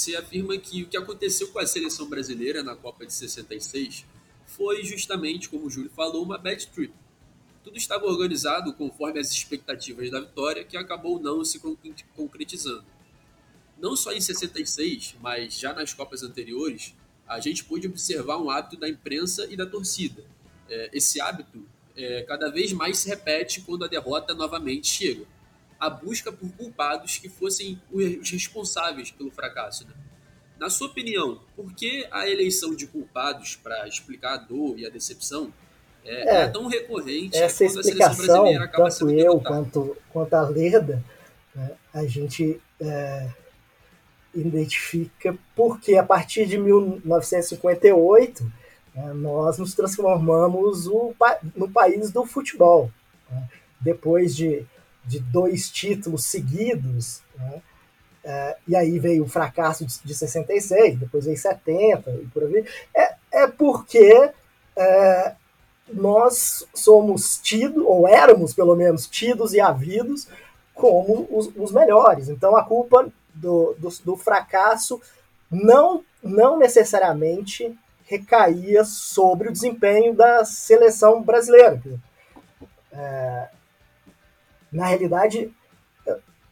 você 0.00 0.16
afirma 0.16 0.56
que 0.56 0.82
o 0.82 0.88
que 0.88 0.96
aconteceu 0.96 1.48
com 1.48 1.58
a 1.58 1.66
seleção 1.66 2.08
brasileira 2.08 2.62
na 2.62 2.74
Copa 2.74 3.04
de 3.04 3.12
66 3.12 4.06
foi 4.46 4.82
justamente, 4.82 5.48
como 5.48 5.66
o 5.66 5.70
Júlio 5.70 5.90
falou, 5.90 6.22
uma 6.22 6.38
bad 6.38 6.66
trip. 6.68 6.94
Tudo 7.62 7.76
estava 7.76 8.06
organizado 8.06 8.72
conforme 8.72 9.20
as 9.20 9.30
expectativas 9.30 10.10
da 10.10 10.20
vitória, 10.20 10.64
que 10.64 10.76
acabou 10.76 11.20
não 11.20 11.44
se 11.44 11.60
concretizando. 12.16 12.84
Não 13.78 13.94
só 13.94 14.12
em 14.12 14.20
66, 14.20 15.16
mas 15.20 15.58
já 15.58 15.74
nas 15.74 15.92
Copas 15.92 16.22
anteriores, 16.22 16.94
a 17.28 17.38
gente 17.38 17.64
pôde 17.64 17.86
observar 17.86 18.38
um 18.38 18.50
hábito 18.50 18.76
da 18.76 18.88
imprensa 18.88 19.46
e 19.50 19.56
da 19.56 19.66
torcida. 19.66 20.24
É, 20.68 20.90
esse 20.94 21.20
hábito 21.20 21.62
é, 21.94 22.22
cada 22.22 22.50
vez 22.50 22.72
mais 22.72 22.98
se 22.98 23.08
repete 23.08 23.60
quando 23.60 23.84
a 23.84 23.88
derrota 23.88 24.34
novamente 24.34 24.88
chega 24.88 25.26
a 25.80 25.88
busca 25.88 26.30
por 26.30 26.52
culpados 26.52 27.16
que 27.16 27.28
fossem 27.28 27.80
os 27.90 28.30
responsáveis 28.30 29.10
pelo 29.10 29.30
fracasso. 29.30 29.86
Né? 29.88 29.94
Na 30.58 30.68
sua 30.68 30.88
opinião, 30.88 31.40
por 31.56 31.72
que 31.72 32.06
a 32.10 32.28
eleição 32.28 32.74
de 32.74 32.86
culpados 32.86 33.56
para 33.56 33.88
explicar 33.88 34.34
a 34.34 34.36
dor 34.36 34.78
e 34.78 34.84
a 34.84 34.90
decepção 34.90 35.50
é, 36.04 36.36
é, 36.36 36.42
é 36.42 36.48
tão 36.48 36.66
recorrente 36.66 37.36
essa 37.36 37.64
quando 37.64 37.80
a 37.80 37.82
seleção 37.82 38.26
brasileira 38.26 38.64
acaba 38.64 38.90
tanto 38.90 39.10
eu 39.10 39.40
quanto, 39.40 39.96
quanto 40.10 40.34
a 40.34 40.48
Leda, 40.48 41.02
né, 41.54 41.72
a 41.92 42.04
gente 42.04 42.60
é, 42.78 43.28
identifica 44.34 45.36
porque 45.56 45.96
a 45.96 46.04
partir 46.04 46.46
de 46.46 46.58
1958 46.58 48.52
né, 48.94 49.12
nós 49.14 49.58
nos 49.58 49.74
transformamos 49.74 50.86
o, 50.86 51.14
no 51.56 51.70
país 51.70 52.10
do 52.10 52.24
futebol. 52.26 52.90
Né? 53.30 53.48
Depois 53.80 54.36
de 54.36 54.66
de 55.04 55.18
dois 55.18 55.70
títulos 55.70 56.24
seguidos, 56.24 57.22
né? 57.36 57.62
É, 58.22 58.56
e 58.68 58.76
aí 58.76 58.98
veio 58.98 59.24
o 59.24 59.28
fracasso 59.28 59.84
de, 59.84 59.98
de 60.04 60.14
66, 60.14 60.98
depois 60.98 61.24
veio 61.24 61.38
70 61.38 62.10
e 62.10 62.26
por 62.26 62.44
aí. 62.44 62.64
É, 62.94 63.14
é 63.32 63.46
porque 63.46 64.30
é, 64.76 65.34
nós 65.88 66.66
somos 66.74 67.38
tidos, 67.38 67.82
ou 67.86 68.06
éramos 68.06 68.52
pelo 68.52 68.76
menos 68.76 69.06
tidos 69.06 69.54
e 69.54 69.60
havidos 69.60 70.28
como 70.74 71.26
os, 71.30 71.50
os 71.56 71.72
melhores. 71.72 72.28
Então 72.28 72.56
a 72.56 72.64
culpa 72.64 73.10
do, 73.34 73.74
do, 73.78 73.88
do, 74.04 74.16
fracasso 74.16 75.00
não, 75.50 76.04
não 76.22 76.58
necessariamente 76.58 77.76
recaía 78.04 78.84
sobre 78.84 79.48
o 79.48 79.52
desempenho 79.52 80.14
da 80.14 80.44
seleção 80.44 81.22
brasileira. 81.22 81.80
É, 82.92 83.48
na 84.72 84.86
realidade, 84.86 85.52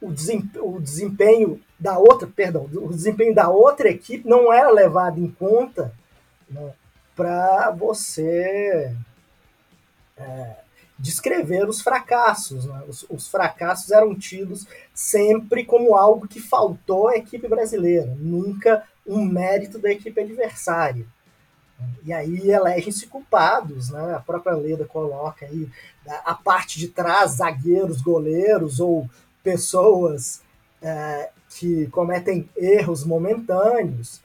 o 0.00 0.81
desempenho 0.81 1.61
da 1.78 1.98
outra, 1.98 2.28
perdão, 2.28 2.64
o 2.64 2.88
desempenho 2.88 3.35
da 3.35 3.48
outra 3.48 3.88
equipe 3.88 4.28
não 4.28 4.52
era 4.52 4.70
levado 4.70 5.20
em 5.20 5.31
conta 5.31 5.92
né, 6.50 6.72
para 7.14 7.70
você 7.70 8.94
é, 10.16 10.57
descrever 10.98 11.68
os 11.68 11.81
fracassos. 11.81 12.64
Né? 12.66 12.85
Os, 12.88 13.07
os, 13.09 13.28
fracassos 13.28 13.90
eram 13.90 14.14
tidos 14.14 14.66
sempre 14.92 15.64
como 15.64 15.94
algo 15.94 16.26
que 16.26 16.40
faltou 16.40 17.09
à 17.09 17.16
equipe 17.16 17.46
brasileira, 17.46 18.16
nunca 18.18 18.85
um 19.07 19.24
mérito 19.24 19.78
da 19.78 19.90
equipe 19.90 20.20
adversária. 20.20 21.07
E 22.04 22.12
aí 22.12 22.50
elegem-se 22.50 23.06
culpados, 23.06 23.90
né? 23.90 24.14
A 24.14 24.20
própria 24.20 24.54
Leda 24.54 24.84
coloca 24.84 25.46
aí 25.46 25.68
a 26.24 26.34
parte 26.34 26.78
de 26.78 26.88
trás, 26.88 27.32
zagueiros, 27.32 28.00
goleiros 28.00 28.80
ou 28.80 29.08
pessoas 29.42 30.42
é, 30.82 31.30
que 31.50 31.86
cometem 31.88 32.48
erros 32.56 33.04
momentâneos. 33.04 34.20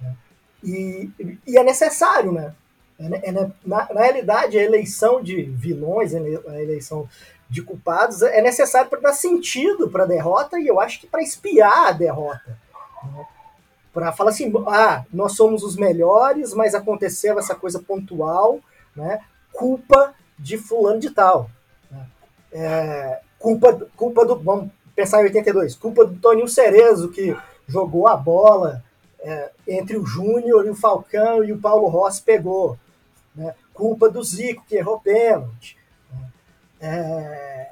Né? 0.00 0.16
E, 0.62 1.10
e, 1.46 1.58
é 1.58 1.64
necessário, 1.64 2.32
né? 2.32 2.54
É, 2.98 3.28
é, 3.28 3.32
na, 3.32 3.52
na, 3.64 4.00
realidade, 4.00 4.58
a 4.58 4.62
eleição 4.62 5.22
de 5.22 5.42
vilões, 5.42 6.14
a 6.14 6.62
eleição 6.62 7.08
de 7.48 7.62
culpados 7.62 8.22
é 8.22 8.42
necessário 8.42 8.88
para 8.88 9.00
dar 9.00 9.12
sentido 9.12 9.88
para 9.88 10.04
a 10.04 10.06
derrota 10.06 10.58
e 10.58 10.66
eu 10.66 10.80
acho 10.80 11.00
que 11.00 11.06
para 11.06 11.22
espiar 11.22 11.88
a 11.88 11.92
derrota. 11.92 12.58
Né? 13.04 13.26
Para 13.96 14.12
falar 14.12 14.28
assim, 14.28 14.52
ah, 14.66 15.06
nós 15.10 15.32
somos 15.32 15.62
os 15.62 15.74
melhores, 15.74 16.52
mas 16.52 16.74
aconteceu 16.74 17.38
essa 17.38 17.54
coisa 17.54 17.78
pontual, 17.78 18.60
né? 18.94 19.22
Culpa 19.50 20.14
de 20.38 20.58
fulano 20.58 21.00
de 21.00 21.08
tal. 21.08 21.50
Né? 21.90 22.06
É, 22.52 23.20
culpa, 23.38 23.88
culpa 23.96 24.26
do, 24.26 24.38
vamos 24.38 24.70
pensar 24.94 25.22
em 25.22 25.24
82, 25.24 25.76
culpa 25.76 26.04
do 26.04 26.14
Toninho 26.18 26.46
Cerezo 26.46 27.08
que 27.08 27.34
jogou 27.66 28.06
a 28.06 28.14
bola 28.14 28.84
é, 29.20 29.50
entre 29.66 29.96
o 29.96 30.04
Júnior 30.04 30.66
e 30.66 30.70
o 30.70 30.76
Falcão 30.76 31.42
e 31.42 31.50
o 31.50 31.58
Paulo 31.58 31.88
Rossi 31.88 32.20
pegou. 32.20 32.78
Né? 33.34 33.54
Culpa 33.72 34.10
do 34.10 34.22
Zico 34.22 34.62
que 34.68 34.76
errou 34.76 35.00
pênalti. 35.00 35.74
Né? 36.12 36.28
É, 36.82 37.70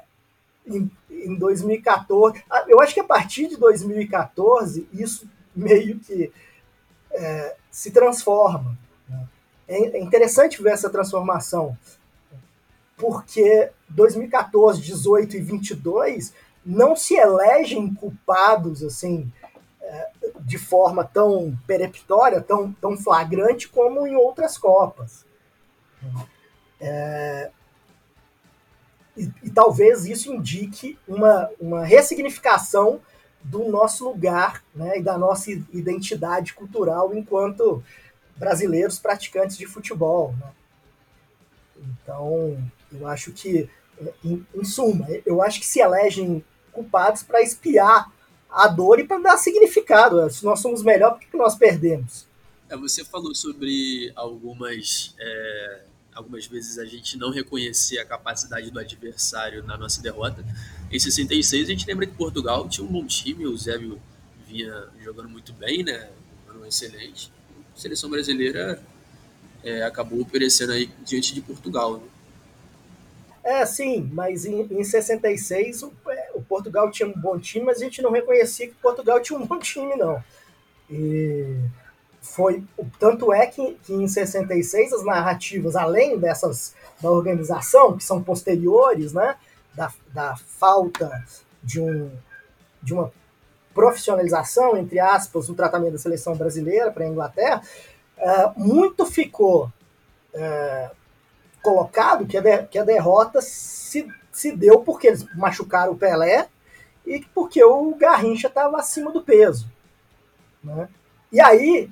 em, 0.65 0.89
em 1.07 1.35
2014, 1.35 2.43
ah, 2.49 2.65
eu 2.67 2.79
acho 2.79 2.95
que 2.95 2.99
a 2.99 3.03
partir 3.03 3.47
de 3.47 3.57
2014 3.57 4.89
isso 4.91 5.29
meio 5.65 5.99
que 5.99 6.31
é, 7.11 7.55
se 7.71 7.91
transforma. 7.91 8.77
Né? 9.07 9.27
É, 9.67 9.97
é 9.97 9.99
interessante 10.01 10.61
ver 10.61 10.73
essa 10.73 10.89
transformação, 10.89 11.77
porque 12.97 13.71
2014, 13.89 14.81
18 14.81 15.37
e 15.37 15.41
22 15.41 16.33
não 16.65 16.95
se 16.95 17.15
elegem 17.15 17.93
culpados 17.93 18.83
assim 18.83 19.31
é, 19.81 20.09
de 20.39 20.57
forma 20.57 21.03
tão 21.03 21.57
peremptória, 21.67 22.41
tão, 22.41 22.71
tão 22.73 22.97
flagrante 22.97 23.67
como 23.67 24.07
em 24.07 24.15
outras 24.15 24.57
Copas. 24.57 25.25
É, 26.79 27.51
e, 29.15 29.31
e, 29.43 29.49
talvez 29.49 30.05
isso 30.05 30.31
indique 30.33 30.99
uma, 31.07 31.49
uma 31.59 31.85
ressignificação 31.85 32.99
do 33.45 33.69
nosso 33.69 34.05
lugar 34.05 34.63
né, 34.73 34.97
e 34.97 35.03
da 35.03 35.17
nossa 35.17 35.51
identidade 35.51 36.53
cultural 36.53 37.13
enquanto 37.15 37.83
brasileiros 38.35 38.97
praticantes 38.97 39.57
de 39.57 39.67
futebol. 39.67 40.33
Né? 40.39 40.51
Então, 41.77 42.57
eu 42.91 43.07
acho 43.07 43.31
que, 43.31 43.69
em, 44.23 44.45
em, 44.53 44.63
suma, 44.63 45.07
eu 45.25 45.41
acho 45.41 45.59
que 45.59 45.65
se 45.65 45.79
elegem 45.79 46.43
culpados 46.71 47.21
para 47.21 47.41
espiar 47.41 48.11
a 48.49 48.67
dor 48.67 48.99
e 48.99 49.03
para 49.03 49.19
dar 49.19 49.37
significado. 49.37 50.29
Se 50.29 50.43
nós 50.43 50.59
somos 50.59 50.81
melhor, 50.81 51.11
por 51.11 51.19
que 51.19 51.37
nós 51.37 51.55
perdemos? 51.55 52.25
É, 52.67 52.75
você 52.75 53.05
falou 53.05 53.35
sobre 53.35 54.11
algumas, 54.15 55.15
é, 55.19 55.81
algumas 56.15 56.47
vezes 56.47 56.79
a 56.79 56.85
gente 56.85 57.17
não 57.17 57.29
reconhecer 57.29 57.99
a 57.99 58.05
capacidade 58.05 58.71
do 58.71 58.79
adversário 58.79 59.61
na 59.63 59.77
nossa 59.77 60.01
derrota. 60.01 60.43
Em 60.89 60.97
66 60.97 61.67
a 61.67 61.71
gente 61.71 61.85
lembra 61.85 62.07
que 62.07 62.13
Portugal 62.13 62.67
tinha 62.69 62.87
um 62.87 62.91
bom 62.91 63.05
time, 63.05 63.45
o 63.45 63.55
Zébio 63.57 64.01
vinha 64.47 64.87
jogando 65.03 65.27
muito 65.27 65.51
bem, 65.53 65.83
né? 65.83 66.09
Um 66.55 66.65
excelente. 66.65 67.31
A 67.75 67.77
seleção 67.77 68.09
brasileira 68.09 68.81
é, 69.61 69.83
acabou 69.83 70.25
perecendo 70.25 70.71
aí 70.71 70.89
diante 71.03 71.33
de 71.33 71.41
Portugal. 71.41 71.97
Né? 71.97 72.03
É, 73.43 73.65
sim, 73.65 74.09
mas 74.13 74.45
em, 74.45 74.61
em 74.61 74.83
66 74.83 75.83
o, 75.83 75.93
é, 76.07 76.31
o, 76.33 76.41
Portugal 76.41 76.89
tinha 76.89 77.09
um 77.09 77.13
bom 77.13 77.37
time, 77.37 77.65
mas 77.65 77.77
a 77.77 77.83
gente 77.83 78.01
não 78.01 78.11
reconhecia 78.11 78.67
que 78.67 78.73
Portugal 78.75 79.21
tinha 79.21 79.37
um 79.37 79.45
bom 79.45 79.59
time, 79.59 79.95
não. 79.97 80.23
E 80.89 81.57
foi 82.25 82.63
tanto 82.99 83.31
é 83.31 83.45
que, 83.45 83.75
que 83.83 83.93
em 83.93 84.07
66 84.07 84.93
as 84.93 85.05
narrativas, 85.05 85.75
além 85.75 86.17
dessas 86.17 86.73
da 87.01 87.09
organização, 87.09 87.95
que 87.95 88.03
são 88.03 88.21
posteriores, 88.21 89.13
né, 89.13 89.35
da, 89.73 89.91
da 90.13 90.35
falta 90.35 91.23
de, 91.61 91.79
um, 91.79 92.11
de 92.81 92.93
uma 92.93 93.11
profissionalização, 93.73 94.75
entre 94.77 94.99
aspas, 94.99 95.47
do 95.47 95.53
tratamento 95.53 95.93
da 95.93 95.99
seleção 95.99 96.35
brasileira 96.35 96.91
para 96.91 97.05
a 97.05 97.07
Inglaterra, 97.07 97.61
é, 98.17 98.51
muito 98.55 99.05
ficou 99.05 99.71
é, 100.33 100.89
colocado 101.61 102.25
que 102.25 102.37
a, 102.37 102.41
de, 102.41 102.63
que 102.63 102.79
a 102.79 102.83
derrota 102.83 103.39
se, 103.41 104.07
se 104.31 104.51
deu 104.51 104.79
porque 104.79 105.07
eles 105.07 105.25
machucaram 105.35 105.93
o 105.93 105.97
Pelé 105.97 106.47
e 107.05 107.19
porque 107.33 107.63
o 107.63 107.93
Garrincha 107.95 108.47
estava 108.47 108.77
acima 108.77 109.11
do 109.11 109.21
peso. 109.21 109.69
Né? 110.63 110.89
E 111.35 111.41
aí, 111.41 111.89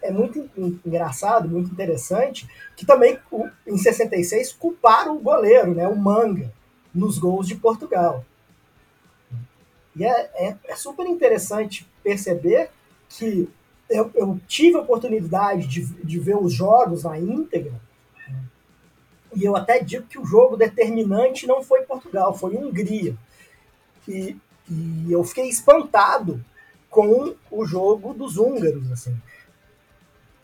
é 0.00 0.12
muito 0.12 0.48
engraçado, 0.56 1.48
muito 1.48 1.68
interessante, 1.68 2.48
que 2.76 2.86
também 2.86 3.18
em 3.66 3.76
66 3.76 4.52
culparam 4.52 5.16
o 5.16 5.18
goleiro, 5.18 5.74
né, 5.74 5.88
o 5.88 5.96
Manga, 5.96 6.52
nos 6.94 7.18
gols 7.18 7.48
de 7.48 7.56
Portugal. 7.56 8.24
E 9.96 10.04
é, 10.04 10.30
é, 10.36 10.56
é 10.68 10.76
super 10.76 11.08
interessante 11.08 11.84
perceber 12.04 12.70
que 13.08 13.50
eu, 13.90 14.12
eu, 14.14 14.40
tive 14.46 14.76
a 14.76 14.82
oportunidade 14.82 15.66
de, 15.66 15.84
de 15.84 16.20
ver 16.20 16.36
os 16.36 16.52
jogos 16.52 17.02
na 17.02 17.18
íntegra, 17.18 17.74
e 19.34 19.42
eu 19.42 19.56
até 19.56 19.80
digo 19.80 20.06
que 20.06 20.20
o 20.20 20.24
jogo 20.24 20.56
determinante 20.56 21.48
não 21.48 21.64
foi 21.64 21.82
Portugal, 21.82 22.32
foi 22.32 22.54
Hungria. 22.56 23.16
E, 24.06 24.36
e 24.70 25.06
eu 25.10 25.24
fiquei 25.24 25.48
espantado 25.48 26.40
com 26.94 27.34
o 27.50 27.66
jogo 27.66 28.14
dos 28.14 28.38
húngaros. 28.38 28.90
Assim. 28.92 29.20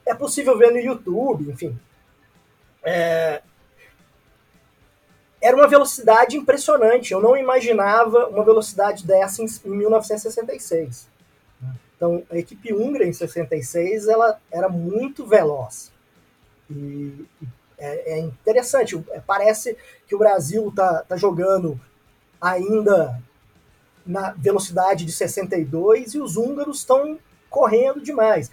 É 0.05 0.13
possível 0.13 0.59
ver 0.59 0.73
no 0.73 0.81
YouTube, 0.81 1.49
enfim. 1.49 1.79
É... 2.83 3.41
Era 5.41 5.57
uma 5.57 5.69
velocidade 5.69 6.37
impressionante. 6.37 7.13
Eu 7.13 7.23
não 7.23 7.37
imaginava 7.37 8.27
uma 8.27 8.45
velocidade 8.45 9.07
dessa 9.07 9.43
em 9.43 9.47
1966. 9.65 11.09
Então, 11.97 12.23
a 12.31 12.37
equipe 12.37 12.75
húngara 12.75 13.07
em 13.07 13.13
66 13.13 14.09
ela 14.09 14.39
era 14.51 14.69
muito 14.69 15.25
veloz. 15.25 15.93
E, 16.69 17.25
é, 17.79 18.15
é 18.15 18.19
interessante. 18.19 18.99
Parece 19.25 19.77
que 20.07 20.15
o 20.15 20.19
Brasil 20.19 20.69
está 20.69 21.05
tá 21.05 21.17
jogando 21.17 21.81
ainda 22.41 23.23
na 24.07 24.31
velocidade 24.33 25.05
de 25.05 25.13
62 25.13 26.15
e 26.15 26.21
os 26.21 26.37
húngaros 26.37 26.79
estão 26.79 27.19
correndo 27.49 28.01
demais. 28.01 28.51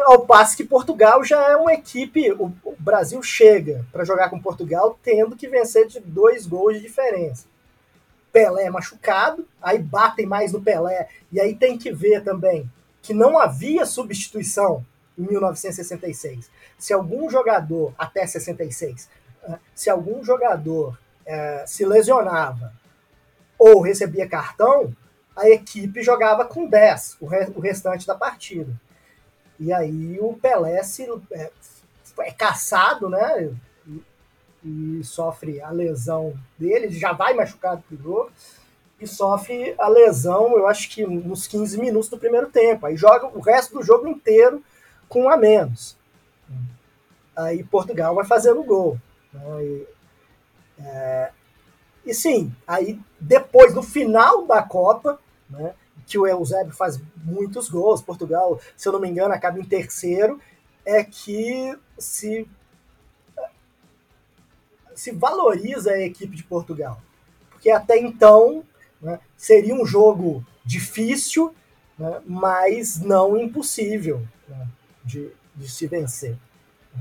Ao 0.00 0.26
passo 0.26 0.56
que 0.56 0.64
Portugal 0.64 1.22
já 1.22 1.50
é 1.50 1.56
uma 1.56 1.74
equipe, 1.74 2.32
o, 2.32 2.52
Brasil 2.78 3.22
chega 3.22 3.86
para 3.92 4.04
jogar 4.04 4.28
com 4.28 4.40
Portugal 4.40 4.98
tendo 5.02 5.36
que 5.36 5.48
vencer 5.48 5.86
de 5.86 6.00
dois 6.00 6.46
gols 6.46 6.76
de 6.76 6.82
diferença. 6.82 7.46
Pelé 8.32 8.68
machucado, 8.70 9.46
aí 9.62 9.78
batem 9.78 10.26
mais 10.26 10.52
no 10.52 10.60
Pelé, 10.60 11.08
e 11.30 11.40
aí 11.40 11.54
tem 11.54 11.78
que 11.78 11.92
ver 11.92 12.24
também 12.24 12.68
que 13.00 13.12
não 13.12 13.38
havia 13.38 13.84
substituição 13.84 14.84
em 15.16 15.22
1966. 15.22 16.50
Se 16.78 16.92
algum 16.92 17.28
jogador, 17.28 17.92
até 17.98 18.26
66, 18.26 19.08
eh, 19.44 19.58
se 19.74 19.90
algum 19.90 20.24
jogador 20.24 20.98
é, 21.26 21.64
se 21.66 21.84
lesionava 21.84 22.72
ou 23.62 23.80
recebia 23.80 24.28
cartão, 24.28 24.92
a 25.36 25.48
equipe 25.48 26.02
jogava 26.02 26.44
com 26.44 26.66
10 26.66 27.18
o, 27.20 27.26
re, 27.26 27.46
o 27.54 27.60
restante 27.60 28.04
da 28.04 28.16
partida. 28.16 28.72
E 29.58 29.72
aí 29.72 30.18
o 30.20 30.34
Pelé 30.34 30.82
se, 30.82 31.06
é, 31.30 31.48
é 32.18 32.32
caçado, 32.32 33.08
né? 33.08 33.54
E, 33.86 34.02
e, 34.64 35.04
sofre 35.04 35.60
a 35.60 35.70
lesão 35.70 36.36
dele, 36.58 36.90
já 36.90 37.12
vai 37.12 37.34
machucado 37.34 37.84
pro 37.86 37.96
jogo, 37.96 38.32
e 39.00 39.06
sofre 39.06 39.76
a 39.78 39.86
lesão, 39.86 40.56
eu 40.56 40.66
acho 40.66 40.90
que 40.90 41.06
nos 41.06 41.46
15 41.46 41.78
minutos 41.78 42.08
do 42.08 42.18
primeiro 42.18 42.50
tempo. 42.50 42.86
Aí 42.86 42.96
joga 42.96 43.26
o 43.26 43.40
resto 43.40 43.74
do 43.74 43.82
jogo 43.84 44.08
inteiro 44.08 44.60
com 45.08 45.22
um 45.22 45.30
a 45.30 45.36
menos. 45.36 45.96
Aí 47.36 47.62
Portugal 47.62 48.12
vai 48.16 48.24
fazendo 48.24 48.64
gol. 48.64 48.98
Né? 49.32 49.64
E, 49.64 49.86
é, 50.80 51.30
e 52.04 52.12
sim, 52.12 52.52
aí 52.66 52.98
depois, 53.20 53.74
no 53.74 53.82
final 53.82 54.46
da 54.46 54.62
Copa, 54.62 55.18
né, 55.48 55.74
que 56.06 56.18
o 56.18 56.26
Eusébio 56.26 56.72
faz 56.72 57.00
muitos 57.16 57.68
gols, 57.68 58.02
Portugal, 58.02 58.60
se 58.76 58.88
eu 58.88 58.92
não 58.92 59.00
me 59.00 59.08
engano, 59.08 59.32
acaba 59.32 59.58
em 59.58 59.64
terceiro, 59.64 60.40
é 60.84 61.04
que 61.04 61.78
se, 61.96 62.48
se 64.94 65.12
valoriza 65.12 65.92
a 65.92 66.00
equipe 66.00 66.36
de 66.36 66.42
Portugal. 66.42 67.00
Porque 67.50 67.70
até 67.70 67.98
então 67.98 68.64
né, 69.00 69.20
seria 69.36 69.74
um 69.74 69.86
jogo 69.86 70.44
difícil, 70.64 71.54
né, 71.96 72.20
mas 72.26 72.98
não 73.00 73.36
impossível 73.36 74.26
né, 74.48 74.66
de, 75.04 75.30
de 75.54 75.70
se 75.70 75.86
vencer. 75.86 76.36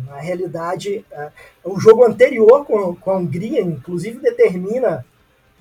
Na 0.06 0.18
realidade, 0.20 1.06
é, 1.12 1.32
o 1.64 1.80
jogo 1.80 2.06
anterior 2.06 2.66
com, 2.66 2.96
com 2.96 3.12
a 3.12 3.18
Hungria, 3.18 3.62
inclusive, 3.62 4.20
determina, 4.20 5.06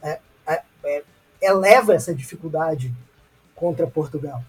é, 0.02 0.20
é, 0.46 1.02
eleva 1.40 1.94
essa 1.94 2.14
dificuldade 2.14 2.92
contra 3.54 3.86
Portugal. 3.86 4.42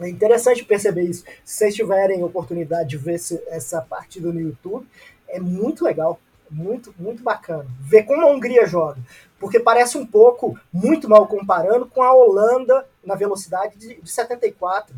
É 0.00 0.08
interessante 0.08 0.64
perceber 0.64 1.02
isso. 1.02 1.24
Se 1.44 1.58
vocês 1.58 1.74
tiverem 1.74 2.22
oportunidade 2.22 2.90
de 2.90 2.96
ver 2.96 3.20
essa 3.48 3.82
partida 3.82 4.32
no 4.32 4.40
YouTube, 4.40 4.86
é 5.28 5.40
muito 5.40 5.84
legal, 5.84 6.20
muito, 6.48 6.94
muito 6.96 7.22
bacana. 7.22 7.66
Ver 7.80 8.04
como 8.04 8.22
a 8.22 8.30
Hungria 8.30 8.66
joga. 8.66 9.00
Porque 9.40 9.58
parece 9.58 9.98
um 9.98 10.06
pouco, 10.06 10.58
muito 10.72 11.08
mal 11.08 11.26
comparando, 11.26 11.86
com 11.86 12.02
a 12.02 12.14
Holanda 12.14 12.86
na 13.04 13.16
velocidade 13.16 13.76
de, 13.76 14.00
de 14.00 14.10
74 14.10 14.94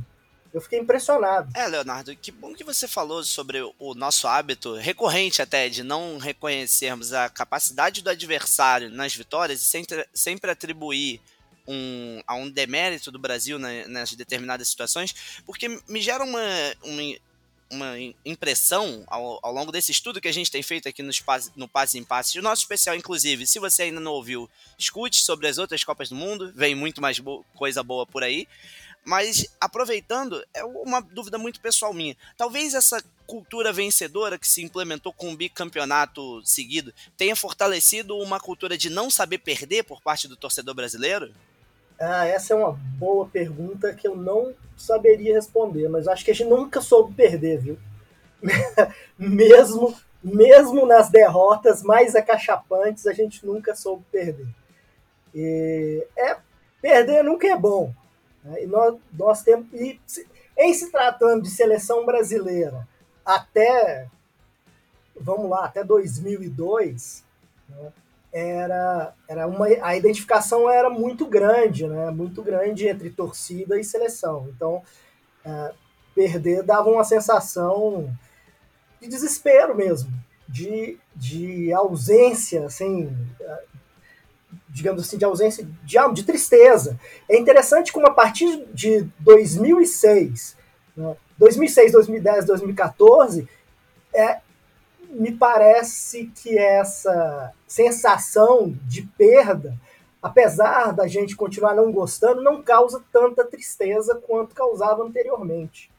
eu 0.52 0.60
fiquei 0.60 0.78
impressionado. 0.78 1.50
É, 1.54 1.66
Leonardo, 1.66 2.14
que 2.16 2.32
bom 2.32 2.54
que 2.54 2.64
você 2.64 2.88
falou 2.88 3.22
sobre 3.22 3.60
o 3.78 3.94
nosso 3.94 4.26
hábito 4.26 4.74
recorrente 4.74 5.40
até 5.40 5.68
de 5.68 5.82
não 5.82 6.18
reconhecermos 6.18 7.12
a 7.12 7.28
capacidade 7.28 8.02
do 8.02 8.10
adversário 8.10 8.90
nas 8.90 9.14
vitórias 9.14 9.62
e 9.62 10.04
sempre, 10.12 10.50
atribuir 10.50 11.20
um, 11.66 12.20
a 12.26 12.34
um 12.34 12.50
demérito 12.50 13.12
do 13.12 13.18
Brasil 13.18 13.58
nas 13.58 14.12
determinadas 14.14 14.68
situações, 14.68 15.14
porque 15.46 15.68
me 15.88 16.00
gera 16.00 16.24
uma, 16.24 16.40
uma, 16.82 17.02
uma 17.70 17.94
impressão 18.24 19.04
ao, 19.06 19.38
ao, 19.40 19.52
longo 19.52 19.70
desse 19.70 19.92
estudo 19.92 20.20
que 20.20 20.26
a 20.26 20.32
gente 20.32 20.50
tem 20.50 20.62
feito 20.62 20.88
aqui 20.88 21.02
no, 21.02 21.12
no 21.54 21.68
Passe 21.68 21.96
em 21.96 22.02
Passe, 22.02 22.40
o 22.40 22.42
nosso 22.42 22.62
especial, 22.62 22.96
inclusive, 22.96 23.46
se 23.46 23.60
você 23.60 23.84
ainda 23.84 24.00
não 24.00 24.12
ouviu, 24.12 24.50
escute 24.76 25.22
sobre 25.22 25.46
as 25.46 25.58
outras 25.58 25.84
Copas 25.84 26.08
do 26.08 26.16
Mundo, 26.16 26.52
vem 26.56 26.74
muito 26.74 27.00
mais 27.00 27.20
bo 27.20 27.44
coisa 27.54 27.84
boa 27.84 28.04
por 28.04 28.24
aí. 28.24 28.48
Mas 29.04 29.46
aproveitando, 29.60 30.44
é 30.52 30.64
uma 30.64 31.00
dúvida 31.00 31.38
muito 31.38 31.60
pessoal 31.60 31.92
minha. 31.92 32.16
Talvez 32.36 32.74
essa 32.74 33.02
cultura 33.26 33.72
vencedora 33.72 34.38
que 34.38 34.48
se 34.48 34.62
implementou 34.62 35.12
com 35.12 35.28
um 35.28 35.36
bicampeonato 35.36 36.44
seguido 36.44 36.92
tenha 37.16 37.36
fortalecido 37.36 38.18
uma 38.18 38.40
cultura 38.40 38.76
de 38.76 38.90
não 38.90 39.08
saber 39.08 39.38
perder 39.38 39.84
por 39.84 40.02
parte 40.02 40.26
do 40.26 40.36
torcedor 40.36 40.74
brasileiro? 40.74 41.32
Ah, 41.98 42.26
essa 42.26 42.54
é 42.54 42.56
uma 42.56 42.72
boa 42.72 43.26
pergunta 43.28 43.94
que 43.94 44.08
eu 44.08 44.16
não 44.16 44.54
saberia 44.76 45.34
responder, 45.34 45.88
mas 45.88 46.08
acho 46.08 46.24
que 46.24 46.30
a 46.30 46.34
gente 46.34 46.48
nunca 46.48 46.80
soube 46.80 47.14
perder, 47.14 47.60
viu? 47.60 47.78
mesmo, 49.18 49.94
mesmo 50.24 50.86
nas 50.86 51.10
derrotas 51.10 51.82
mais 51.82 52.16
acachapantes, 52.16 53.06
a 53.06 53.12
gente 53.12 53.44
nunca 53.46 53.74
soube 53.74 54.02
perder. 54.10 54.48
E 55.34 56.04
é, 56.16 56.36
perder 56.80 57.22
nunca 57.22 57.46
é 57.46 57.56
bom? 57.56 57.94
E 58.60 58.66
nós, 58.66 58.96
nós 59.12 59.42
temos. 59.42 59.66
E 59.72 60.00
em 60.56 60.74
se 60.74 60.90
tratando 60.90 61.42
de 61.42 61.50
seleção 61.50 62.04
brasileira, 62.04 62.86
até. 63.24 64.08
Vamos 65.22 65.50
lá, 65.50 65.66
até 65.66 65.84
2002, 65.84 67.22
né? 67.68 67.92
era, 68.32 69.14
era 69.28 69.46
uma, 69.46 69.66
a 69.82 69.94
identificação 69.94 70.70
era 70.70 70.88
muito 70.88 71.26
grande, 71.26 71.86
né? 71.86 72.10
muito 72.10 72.42
grande 72.42 72.88
entre 72.88 73.10
torcida 73.10 73.78
e 73.78 73.84
seleção. 73.84 74.48
Então, 74.54 74.82
é, 75.44 75.72
perder 76.14 76.62
dava 76.62 76.88
uma 76.88 77.04
sensação 77.04 78.10
de 79.00 79.08
desespero 79.08 79.74
mesmo, 79.74 80.10
de, 80.48 80.98
de 81.14 81.72
ausência, 81.72 82.66
assim, 82.66 83.14
digamos 84.70 85.02
assim, 85.02 85.18
de 85.18 85.24
ausência 85.24 85.66
de, 85.82 85.96
de 86.14 86.22
tristeza. 86.22 86.98
É 87.28 87.38
interessante 87.38 87.92
como 87.92 88.06
a 88.06 88.14
partir 88.14 88.66
de 88.72 89.02
2006, 89.18 90.56
né, 90.96 91.16
2006, 91.38 91.92
2010, 91.92 92.44
2014, 92.44 93.48
é, 94.12 94.40
me 95.08 95.32
parece 95.32 96.26
que 96.26 96.56
essa 96.56 97.52
sensação 97.66 98.76
de 98.84 99.02
perda, 99.02 99.74
apesar 100.22 100.92
da 100.92 101.08
gente 101.08 101.34
continuar 101.34 101.74
não 101.74 101.90
gostando, 101.90 102.42
não 102.42 102.62
causa 102.62 103.02
tanta 103.10 103.44
tristeza 103.44 104.14
quanto 104.16 104.54
causava 104.54 105.02
anteriormente. 105.02 105.90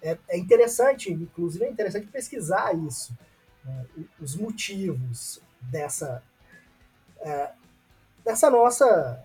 É, 0.00 0.16
é 0.28 0.38
interessante, 0.38 1.12
inclusive 1.12 1.64
é 1.64 1.70
interessante 1.70 2.06
pesquisar 2.06 2.74
isso, 2.74 3.12
né, 3.64 3.84
os 4.20 4.36
motivos 4.36 5.40
dessa 5.60 6.22
é, 7.20 7.50
dessa 8.24 8.50
nossa 8.50 9.24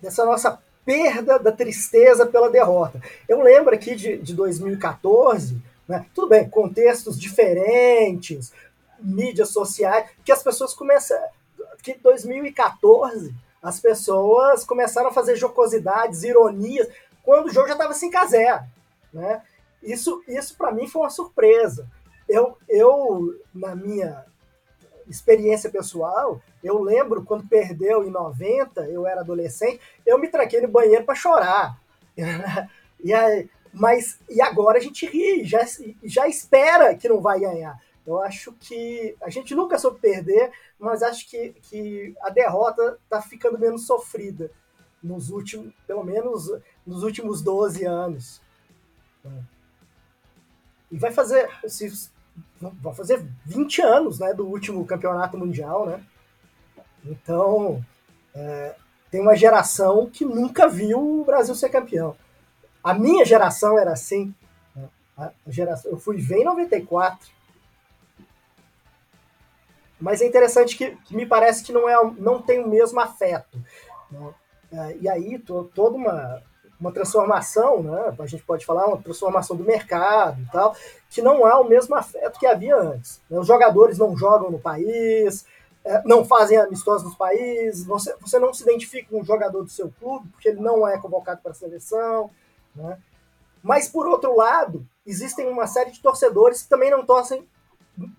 dessa 0.00 0.24
nossa 0.24 0.58
perda 0.84 1.38
da 1.38 1.50
tristeza 1.50 2.26
pela 2.26 2.50
derrota. 2.50 3.00
Eu 3.28 3.42
lembro 3.42 3.74
aqui 3.74 3.94
de, 3.94 4.18
de 4.18 4.34
2014, 4.34 5.56
né, 5.88 6.04
tudo 6.14 6.28
bem, 6.28 6.48
contextos 6.48 7.18
diferentes, 7.18 8.52
mídias 9.00 9.48
sociais, 9.48 10.10
que 10.24 10.32
as 10.32 10.42
pessoas 10.42 10.74
começam. 10.74 11.18
Que 11.82 11.92
em 11.92 11.98
2014 11.98 13.34
as 13.62 13.80
pessoas 13.80 14.64
começaram 14.64 15.08
a 15.08 15.12
fazer 15.12 15.36
jocosidades, 15.36 16.22
ironias, 16.22 16.88
quando 17.22 17.46
o 17.46 17.50
jogo 17.50 17.68
já 17.68 17.74
estava 17.74 17.94
5 17.94 18.16
a 18.16 18.26
0 18.26 18.64
né? 19.12 19.42
Isso, 19.82 20.22
isso 20.26 20.56
para 20.56 20.72
mim 20.72 20.86
foi 20.86 21.02
uma 21.02 21.10
surpresa. 21.10 21.86
Eu, 22.28 22.56
eu, 22.68 23.38
na 23.54 23.74
minha 23.74 24.24
experiência 25.08 25.70
pessoal, 25.70 26.40
eu 26.62 26.82
lembro 26.82 27.24
quando 27.24 27.48
perdeu 27.48 28.04
em 28.04 28.10
90, 28.10 28.88
eu 28.88 29.06
era 29.06 29.20
adolescente, 29.20 29.80
eu 30.04 30.18
me 30.18 30.28
tranquei 30.28 30.60
no 30.60 30.68
banheiro 30.68 31.04
para 31.04 31.14
chorar. 31.14 31.78
e 33.02 33.12
aí, 33.12 33.48
mas 33.72 34.18
e 34.28 34.40
agora 34.40 34.78
a 34.78 34.80
gente 34.80 35.06
ri, 35.06 35.44
já, 35.44 35.60
já 36.02 36.28
espera 36.28 36.94
que 36.94 37.08
não 37.08 37.20
vai 37.20 37.40
ganhar. 37.40 37.78
Eu 38.06 38.20
acho 38.20 38.52
que 38.52 39.16
a 39.22 39.30
gente 39.30 39.54
nunca 39.54 39.78
soube 39.78 39.98
perder, 39.98 40.52
mas 40.78 41.02
acho 41.02 41.28
que, 41.28 41.54
que 41.62 42.14
a 42.20 42.28
derrota 42.28 42.98
está 43.02 43.20
ficando 43.22 43.58
menos 43.58 43.86
sofrida 43.86 44.50
nos 45.02 45.30
últimos, 45.30 45.72
pelo 45.86 46.04
menos 46.04 46.50
nos 46.86 47.02
últimos 47.02 47.42
12 47.42 47.84
anos. 47.84 48.40
E 50.90 50.98
vai 50.98 51.10
fazer, 51.10 51.48
se, 51.66 52.10
vai 52.60 52.94
fazer 52.94 53.24
20 53.44 53.82
anos 53.82 54.18
né, 54.18 54.32
do 54.32 54.46
último 54.46 54.84
campeonato 54.86 55.36
mundial, 55.36 55.86
né? 55.86 56.02
Então, 57.04 57.84
é, 58.34 58.74
tem 59.10 59.20
uma 59.20 59.36
geração 59.36 60.08
que 60.10 60.24
nunca 60.24 60.68
viu 60.68 61.20
o 61.20 61.24
Brasil 61.24 61.54
ser 61.54 61.68
campeão. 61.68 62.16
A 62.82 62.94
minha 62.94 63.24
geração 63.24 63.78
era 63.78 63.92
assim. 63.92 64.34
Né? 64.74 64.88
A 65.16 65.30
geração, 65.46 65.90
eu 65.90 65.98
fui 65.98 66.16
ver 66.16 66.38
em 66.38 66.44
94. 66.44 67.30
Mas 70.00 70.20
é 70.20 70.26
interessante 70.26 70.76
que, 70.76 70.96
que 70.96 71.14
me 71.14 71.26
parece 71.26 71.62
que 71.62 71.72
não, 71.72 71.88
é, 71.88 71.94
não 72.18 72.42
tem 72.42 72.62
o 72.62 72.68
mesmo 72.68 73.00
afeto. 73.00 73.58
Né? 74.10 74.34
É, 74.72 74.96
e 75.00 75.08
aí, 75.08 75.38
toda 75.38 75.96
uma, 75.96 76.42
uma 76.84 76.92
transformação, 76.92 77.82
né? 77.82 78.14
a 78.18 78.26
gente 78.26 78.42
pode 78.42 78.66
falar, 78.66 78.86
uma 78.86 79.00
transformação 79.00 79.56
do 79.56 79.64
mercado 79.64 80.40
e 80.42 80.46
tal, 80.50 80.76
que 81.08 81.22
não 81.22 81.46
há 81.46 81.58
o 81.58 81.68
mesmo 81.68 81.94
afeto 81.94 82.38
que 82.38 82.46
havia 82.46 82.76
antes. 82.76 83.22
Né? 83.30 83.38
Os 83.38 83.46
jogadores 83.46 83.96
não 83.96 84.14
jogam 84.14 84.50
no 84.50 84.58
país, 84.58 85.46
é, 85.82 86.02
não 86.04 86.24
fazem 86.24 86.58
amistosos 86.58 87.04
nos 87.04 87.16
países, 87.16 87.86
você, 87.86 88.14
você 88.20 88.38
não 88.38 88.52
se 88.52 88.62
identifica 88.62 89.08
com 89.08 89.20
um 89.20 89.24
jogador 89.24 89.62
do 89.62 89.70
seu 89.70 89.90
clube, 89.98 90.28
porque 90.28 90.50
ele 90.50 90.60
não 90.60 90.86
é 90.86 90.98
convocado 90.98 91.40
para 91.42 91.52
a 91.52 91.54
seleção. 91.54 92.30
Né? 92.74 92.98
Mas, 93.62 93.88
por 93.88 94.06
outro 94.06 94.36
lado, 94.36 94.86
existem 95.06 95.48
uma 95.48 95.66
série 95.66 95.90
de 95.90 96.00
torcedores 96.00 96.62
que 96.62 96.68
também 96.68 96.90
não 96.90 97.04
torcem, 97.04 97.48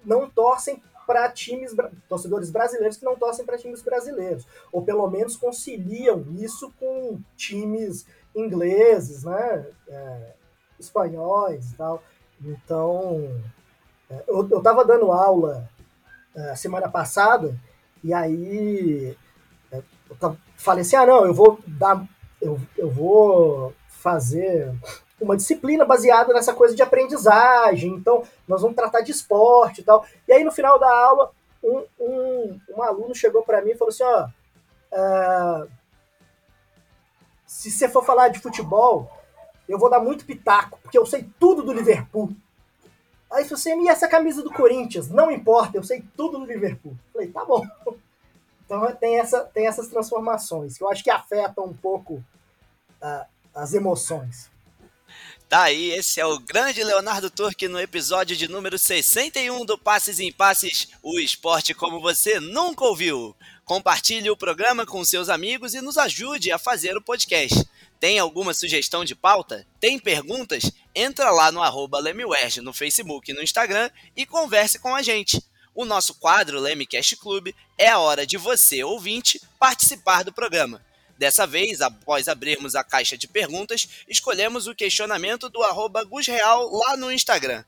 não 0.04 0.28
torcem 0.28 0.82
para 1.06 1.30
times, 1.30 1.72
torcedores 2.10 2.50
brasileiros 2.50 2.98
que 2.98 3.06
não 3.06 3.16
torcem 3.16 3.46
para 3.46 3.60
times 3.60 3.84
brasileiros, 3.84 4.48
ou 4.72 4.82
pelo 4.82 5.08
menos 5.08 5.38
conciliam 5.38 6.26
isso 6.40 6.74
com 6.80 7.20
times 7.36 8.08
ingleses, 8.36 9.24
né, 9.24 9.66
é, 9.88 10.34
espanhóis 10.80 11.72
e 11.72 11.76
tal. 11.76 12.04
Então, 12.44 13.42
é, 14.10 14.24
eu 14.28 14.58
estava 14.58 14.84
dando 14.84 15.12
aula 15.12 15.70
é, 16.36 16.56
semana 16.56 16.90
passada 16.90 17.56
e 18.04 18.14
aí 18.14 19.18
é, 19.72 19.82
eu 20.10 20.16
tava, 20.18 20.38
falei 20.58 20.82
assim, 20.82 20.96
ah 20.96 21.06
não, 21.06 21.26
eu 21.26 21.34
vou 21.34 21.60
dar, 21.66 22.06
eu, 22.42 22.60
eu 22.78 22.90
vou 22.90 23.74
fazer 23.88 24.72
uma 25.20 25.38
disciplina 25.38 25.86
baseada 25.86 26.34
nessa 26.34 26.54
coisa 26.54 26.76
de 26.76 26.84
aprendizagem, 26.84 27.94
então 27.94 28.24
nós 28.48 28.62
vamos 28.62 28.76
tratar 28.76 29.02
de 29.02 29.12
esporte 29.12 29.82
e 29.82 29.84
tal. 29.84 30.06
E 30.28 30.34
aí 30.34 30.44
no 30.44 30.52
final 30.52 30.78
da 30.78 30.92
aula, 30.92 31.32
um, 31.64 31.84
um, 32.00 32.60
um 32.78 32.84
aluno 32.84 33.16
chegou 33.16 33.42
para 33.44 33.62
mim 33.62 33.72
e 33.72 33.76
falou 33.76 33.90
assim, 33.90 34.04
ó, 34.04 34.28
uh, 34.92 35.68
se 37.56 37.72
você 37.72 37.88
for 37.88 38.04
falar 38.04 38.28
de 38.28 38.40
futebol, 38.40 39.10
eu 39.68 39.80
vou 39.80 39.90
dar 39.90 40.02
muito 40.02 40.26
pitaco, 40.26 40.78
porque 40.82 40.98
eu 40.98 41.06
sei 41.06 41.30
tudo 41.40 41.64
do 41.64 41.72
Liverpool. 41.72 42.30
Aí 43.32 43.46
se 43.46 43.50
você 43.50 43.74
me 43.74 43.88
essa 43.88 44.10
camisa 44.10 44.44
do 44.44 44.52
Corinthians, 44.52 45.10
não 45.10 45.32
importa, 45.32 45.78
eu 45.78 45.84
sei 45.84 46.04
tudo 46.18 46.38
do 46.38 46.46
Liverpool. 46.46 46.98
Falei, 47.14 47.30
tá 47.30 47.46
bom. 47.46 47.66
Então 48.66 48.92
tem, 48.96 49.20
essa, 49.20 49.42
tem 49.42 49.68
essas 49.68 49.90
transformações 49.90 50.76
que 50.76 50.84
eu 50.84 50.90
acho 50.90 51.04
que 51.04 51.12
afetam 51.12 51.66
um 51.66 51.74
pouco 51.74 52.16
uh, 52.16 53.26
as 53.54 53.76
emoções. 53.76 54.50
Tá 55.56 55.64
aí, 55.64 55.92
esse 55.92 56.20
é 56.20 56.26
o 56.26 56.38
grande 56.38 56.84
Leonardo 56.84 57.30
Turque 57.30 57.70
no 57.70 57.80
episódio 57.80 58.36
de 58.36 58.46
número 58.46 58.78
61 58.78 59.64
do 59.66 59.78
Passes 59.78 60.20
em 60.20 60.30
Passes, 60.30 60.90
o 61.02 61.18
esporte 61.18 61.74
como 61.74 62.02
você 62.02 62.42
nunca 62.42 62.84
ouviu. 62.84 63.34
Compartilhe 63.64 64.30
o 64.30 64.36
programa 64.36 64.86
com 64.86 65.02
seus 65.06 65.30
amigos 65.30 65.74
e 65.74 65.80
nos 65.80 65.98
ajude 65.98 66.52
a 66.52 66.60
fazer 66.60 66.98
o 66.98 67.02
podcast. 67.02 67.66
Tem 68.02 68.20
alguma 68.20 68.54
sugestão 68.54 69.06
de 69.06 69.16
pauta? 69.16 69.66
Tem 69.80 69.98
perguntas? 69.98 70.70
Entra 70.94 71.32
lá 71.32 71.54
no 71.54 71.64
arroba 71.64 72.02
no 72.02 72.74
Facebook 72.74 73.32
e 73.32 73.34
no 73.34 73.42
Instagram 73.42 73.90
e 74.14 74.26
converse 74.26 74.78
com 74.78 74.94
a 74.94 75.02
gente. 75.02 75.42
O 75.74 75.86
nosso 75.86 76.16
quadro 76.16 76.60
Lemecast 76.60 77.16
Club 77.16 77.56
é 77.78 77.88
a 77.88 78.00
hora 78.00 78.28
de 78.28 78.36
você, 78.36 78.84
ouvinte, 78.84 79.42
participar 79.58 80.26
do 80.26 80.34
programa. 80.34 80.84
Dessa 81.18 81.48
vez, 81.48 81.82
após 81.82 82.28
abrirmos 82.28 82.76
a 82.76 82.84
caixa 82.84 83.18
de 83.18 83.28
perguntas, 83.28 83.88
escolhemos 84.08 84.68
o 84.68 84.76
questionamento 84.76 85.50
do 85.50 85.64
arroba 85.64 86.04
Gusreal 86.04 86.70
lá 86.72 86.98
no 86.98 87.12
Instagram. 87.12 87.64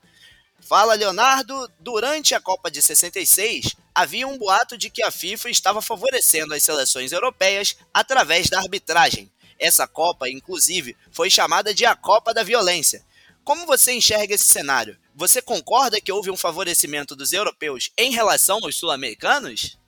Fala, 0.60 0.94
Leonardo. 0.94 1.70
Durante 1.80 2.34
a 2.34 2.40
Copa 2.40 2.70
de 2.70 2.82
66, 2.82 3.74
havia 3.94 4.26
um 4.26 4.36
boato 4.36 4.76
de 4.76 4.90
que 4.90 5.02
a 5.02 5.10
FIFA 5.10 5.50
estava 5.50 5.80
favorecendo 5.80 6.52
as 6.52 6.62
seleções 6.62 7.12
europeias 7.12 7.76
através 7.94 8.50
da 8.50 8.58
arbitragem. 8.58 9.30
Essa 9.58 9.86
Copa, 9.86 10.28
inclusive, 10.28 10.96
foi 11.10 11.30
chamada 11.30 11.72
de 11.72 11.86
a 11.86 11.96
Copa 11.96 12.34
da 12.34 12.42
Violência. 12.42 13.04
Como 13.44 13.66
você 13.66 13.92
enxerga 13.92 14.34
esse 14.34 14.46
cenário? 14.46 14.98
Você 15.14 15.40
concorda 15.40 16.00
que 16.00 16.12
houve 16.12 16.30
um 16.30 16.36
favorecimento 16.36 17.16
dos 17.16 17.32
europeus 17.32 17.90
em 17.96 18.12
relação 18.12 18.60
aos 18.62 18.76
sul-americanos? 18.76 19.78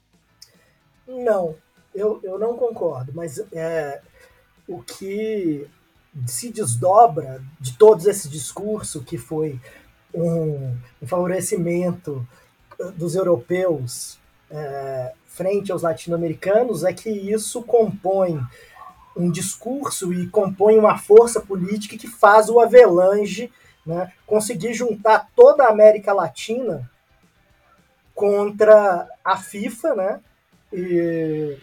Não, 1.07 1.57
eu, 1.95 2.21
eu 2.23 2.39
não 2.39 2.57
concordo, 2.57 3.13
mas 3.15 3.39
é, 3.53 4.01
o 4.69 4.83
que 4.83 5.67
se 6.27 6.51
desdobra 6.51 7.43
de 7.61 7.77
todos 7.77 8.07
esse 8.07 8.29
discurso 8.29 9.03
que 9.03 9.17
foi 9.17 9.61
um, 10.15 10.77
um 11.01 11.07
favorecimento 11.07 12.27
uh, 12.79 12.91
dos 12.93 13.15
europeus 13.15 14.19
é, 14.51 15.13
frente 15.27 15.71
aos 15.71 15.83
latino-americanos 15.83 16.85
é 16.85 16.93
que 16.93 17.09
isso 17.09 17.63
compõe 17.63 18.41
um 19.17 19.31
discurso 19.31 20.13
e 20.13 20.27
compõe 20.29 20.79
uma 20.79 20.99
força 20.99 21.41
política 21.41 21.97
que 21.97 22.09
faz 22.09 22.49
o 22.49 22.59
Avelange 22.59 23.53
né, 23.87 24.13
conseguir 24.27 24.75
juntar 24.75 25.29
toda 25.35 25.65
a 25.65 25.71
América 25.71 26.13
Latina 26.13 26.91
contra 28.15 29.09
a 29.25 29.37
FIFA, 29.37 29.95
né, 29.95 30.21
e 30.73 31.57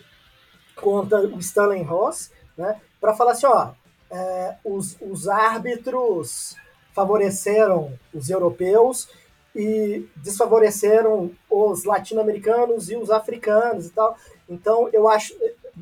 contra 0.81 1.19
o 1.21 1.39
Stanley 1.39 1.83
Ross, 1.83 2.31
né, 2.57 2.79
para 2.99 3.13
falar 3.13 3.31
assim, 3.31 3.45
ó, 3.45 3.71
é, 4.09 4.55
os, 4.63 4.97
os 5.01 5.27
árbitros 5.27 6.55
favoreceram 6.93 7.97
os 8.13 8.29
europeus 8.29 9.09
e 9.55 10.07
desfavoreceram 10.15 11.31
os 11.49 11.83
latino-americanos 11.83 12.89
e 12.89 12.95
os 12.95 13.09
africanos 13.09 13.87
e 13.87 13.89
tal. 13.91 14.17
Então, 14.47 14.89
eu 14.93 15.07
acho, 15.07 15.35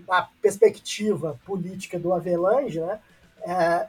a 0.09 0.27
perspectiva 0.41 1.39
política 1.45 1.99
do 1.99 2.13
Avelange, 2.13 2.79
né, 2.79 2.99
é, 3.43 3.87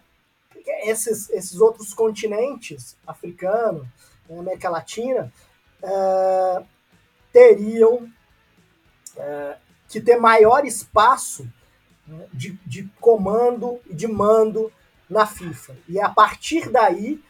esses, 0.85 1.31
esses 1.31 1.61
outros 1.61 1.95
continentes, 1.95 2.97
africano, 3.07 3.89
na 4.29 4.41
América 4.41 4.69
Latina, 4.69 5.33
é, 5.83 6.63
teriam 7.33 8.09
é, 9.17 9.57
que 9.89 10.01
ter 10.01 10.17
maior 10.17 10.65
espaço 10.65 11.49
né, 12.07 12.27
de, 12.33 12.59
de 12.67 12.89
comando 13.01 13.81
e 13.89 13.95
de 13.95 14.07
mando 14.07 14.73
na 15.09 15.27
FIFA. 15.27 15.77
E 15.89 15.99
é 15.99 16.05
a 16.05 16.09
partir 16.09 16.71
daí 16.71 17.23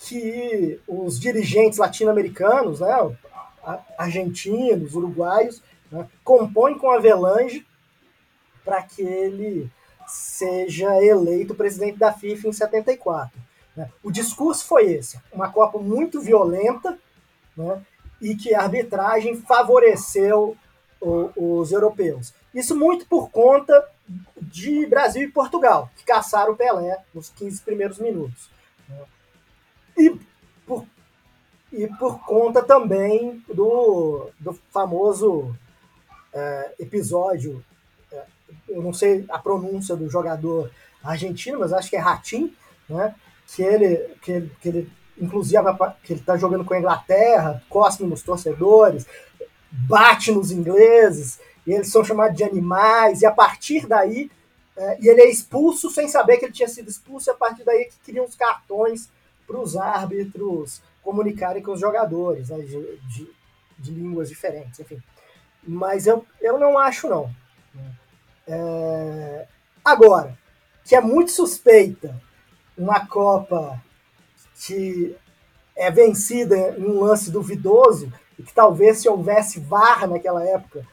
que 0.00 0.80
os 0.86 1.18
dirigentes 1.18 1.78
latino-americanos, 1.78 2.80
né, 2.80 3.16
argentinos, 3.98 4.94
uruguaios, 4.94 5.62
né, 5.90 6.06
compõem 6.22 6.78
com 6.78 6.90
a 6.90 6.96
Avelange 6.96 7.66
para 8.64 8.82
que 8.82 9.02
ele 9.02 9.70
seja 10.06 11.02
eleito 11.02 11.54
presidente 11.54 11.98
da 11.98 12.12
FIFA 12.12 12.48
em 12.48 12.52
74. 12.52 13.38
Né. 13.76 13.90
O 14.02 14.10
discurso 14.10 14.64
foi 14.66 14.92
esse: 14.92 15.18
uma 15.32 15.50
Copa 15.50 15.78
muito 15.78 16.20
violenta 16.20 16.98
né, 17.56 17.82
e 18.20 18.34
que 18.34 18.54
a 18.54 18.62
arbitragem 18.62 19.36
favoreceu 19.36 20.56
os 21.36 21.72
europeus. 21.72 22.32
Isso 22.54 22.76
muito 22.76 23.06
por 23.06 23.30
conta 23.30 23.86
de 24.40 24.86
Brasil 24.86 25.22
e 25.22 25.30
Portugal, 25.30 25.90
que 25.96 26.04
caçaram 26.04 26.52
o 26.52 26.56
Pelé 26.56 26.98
nos 27.14 27.28
15 27.30 27.62
primeiros 27.62 27.98
minutos. 27.98 28.48
Né. 28.88 29.04
E 29.98 30.20
por, 30.66 30.84
e 31.72 31.86
por 31.86 32.24
conta 32.24 32.62
também 32.62 33.42
do, 33.52 34.30
do 34.38 34.54
famoso 34.70 35.54
é, 36.32 36.74
episódio, 36.78 37.64
é, 38.12 38.24
eu 38.68 38.82
não 38.82 38.92
sei 38.92 39.24
a 39.28 39.38
pronúncia 39.38 39.96
do 39.96 40.08
jogador 40.08 40.70
argentino, 41.02 41.60
mas 41.60 41.72
acho 41.72 41.90
que 41.90 41.96
é 41.96 42.00
Ratim, 42.00 42.54
né? 42.88 43.14
que 43.46 43.62
ele, 43.62 43.96
que 44.22 44.32
ele, 44.32 44.52
que 44.60 44.68
ele 44.68 44.92
inclusive 45.18 45.62
que 46.02 46.12
ele 46.12 46.20
está 46.20 46.36
jogando 46.36 46.64
com 46.64 46.74
a 46.74 46.78
Inglaterra, 46.78 47.62
cospe 47.68 48.04
nos 48.04 48.22
torcedores, 48.22 49.06
bate 49.88 50.32
nos 50.32 50.50
ingleses, 50.50 51.38
e 51.66 51.72
eles 51.72 51.88
são 51.88 52.04
chamados 52.04 52.36
de 52.36 52.44
animais, 52.44 53.22
e 53.22 53.26
a 53.26 53.32
partir 53.32 53.86
daí, 53.86 54.30
é, 54.76 54.98
e 55.00 55.08
ele 55.08 55.22
é 55.22 55.30
expulso 55.30 55.90
sem 55.90 56.08
saber 56.08 56.36
que 56.36 56.44
ele 56.44 56.52
tinha 56.52 56.68
sido 56.68 56.88
expulso, 56.88 57.30
e 57.30 57.32
a 57.32 57.34
partir 57.34 57.64
daí 57.64 57.82
é 57.82 57.84
que 57.84 57.98
criam 58.04 58.24
os 58.24 58.34
cartões 58.34 59.08
para 59.46 59.58
os 59.58 59.76
árbitros 59.76 60.82
comunicarem 61.02 61.62
com 61.62 61.72
os 61.72 61.80
jogadores, 61.80 62.48
né, 62.48 62.58
de, 62.58 62.98
de, 63.08 63.30
de, 63.78 63.90
línguas 63.92 64.28
diferentes, 64.28 64.80
enfim. 64.80 65.00
Mas 65.62 66.06
eu, 66.06 66.24
eu 66.40 66.58
não 66.58 66.76
acho, 66.78 67.08
não. 67.08 67.30
É, 68.46 69.46
agora, 69.84 70.36
que 70.84 70.94
é 70.94 71.00
muito 71.00 71.30
suspeita 71.30 72.20
uma 72.76 73.06
Copa 73.06 73.82
que 74.64 75.16
é 75.76 75.90
vencida 75.90 76.76
em 76.78 76.84
um 76.84 77.00
lance 77.00 77.30
duvidoso, 77.30 78.12
e 78.38 78.42
que 78.42 78.52
talvez 78.52 78.98
se 78.98 79.08
houvesse 79.08 79.60
VAR 79.60 80.06
naquela 80.08 80.44
época, 80.44 80.86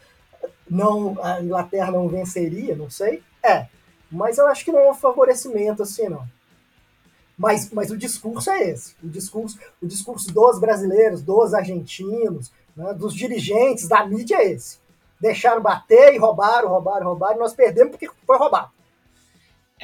não 0.70 1.18
a 1.24 1.42
Inglaterra 1.42 1.92
não 1.92 2.08
venceria, 2.08 2.76
não 2.76 2.90
sei. 2.90 3.22
É, 3.44 3.68
mas 4.12 4.38
eu 4.38 4.48
acho 4.48 4.64
que 4.64 4.72
não 4.72 4.80
é 4.80 4.92
um 4.92 4.96
favorecimento 4.96 5.84
assim, 5.84 6.08
não. 6.08 6.26
Mas, 7.38 7.70
mas 7.72 7.92
o 7.92 7.98
discurso 7.98 8.50
é 8.52 8.70
esse. 8.70 8.96
O 9.04 9.08
discurso, 9.08 9.58
o 9.82 9.88
discurso 9.88 10.32
dos 10.32 10.60
brasileiros, 10.60 11.22
dos 11.22 11.54
argentinos, 11.54 12.52
né, 12.76 12.94
dos 12.94 13.14
dirigentes, 13.14 13.88
da 13.88 14.06
mídia 14.06 14.38
é 14.38 14.52
esse. 14.52 14.78
Deixaram 15.20 15.62
bater 15.62 16.14
e 16.14 16.18
roubaram, 16.18 16.70
roubaram, 16.70 17.08
roubaram, 17.08 17.36
e 17.36 17.40
nós 17.40 17.54
perdemos 17.54 17.92
porque 17.92 18.10
foi 18.26 18.38
roubado. 18.38 18.72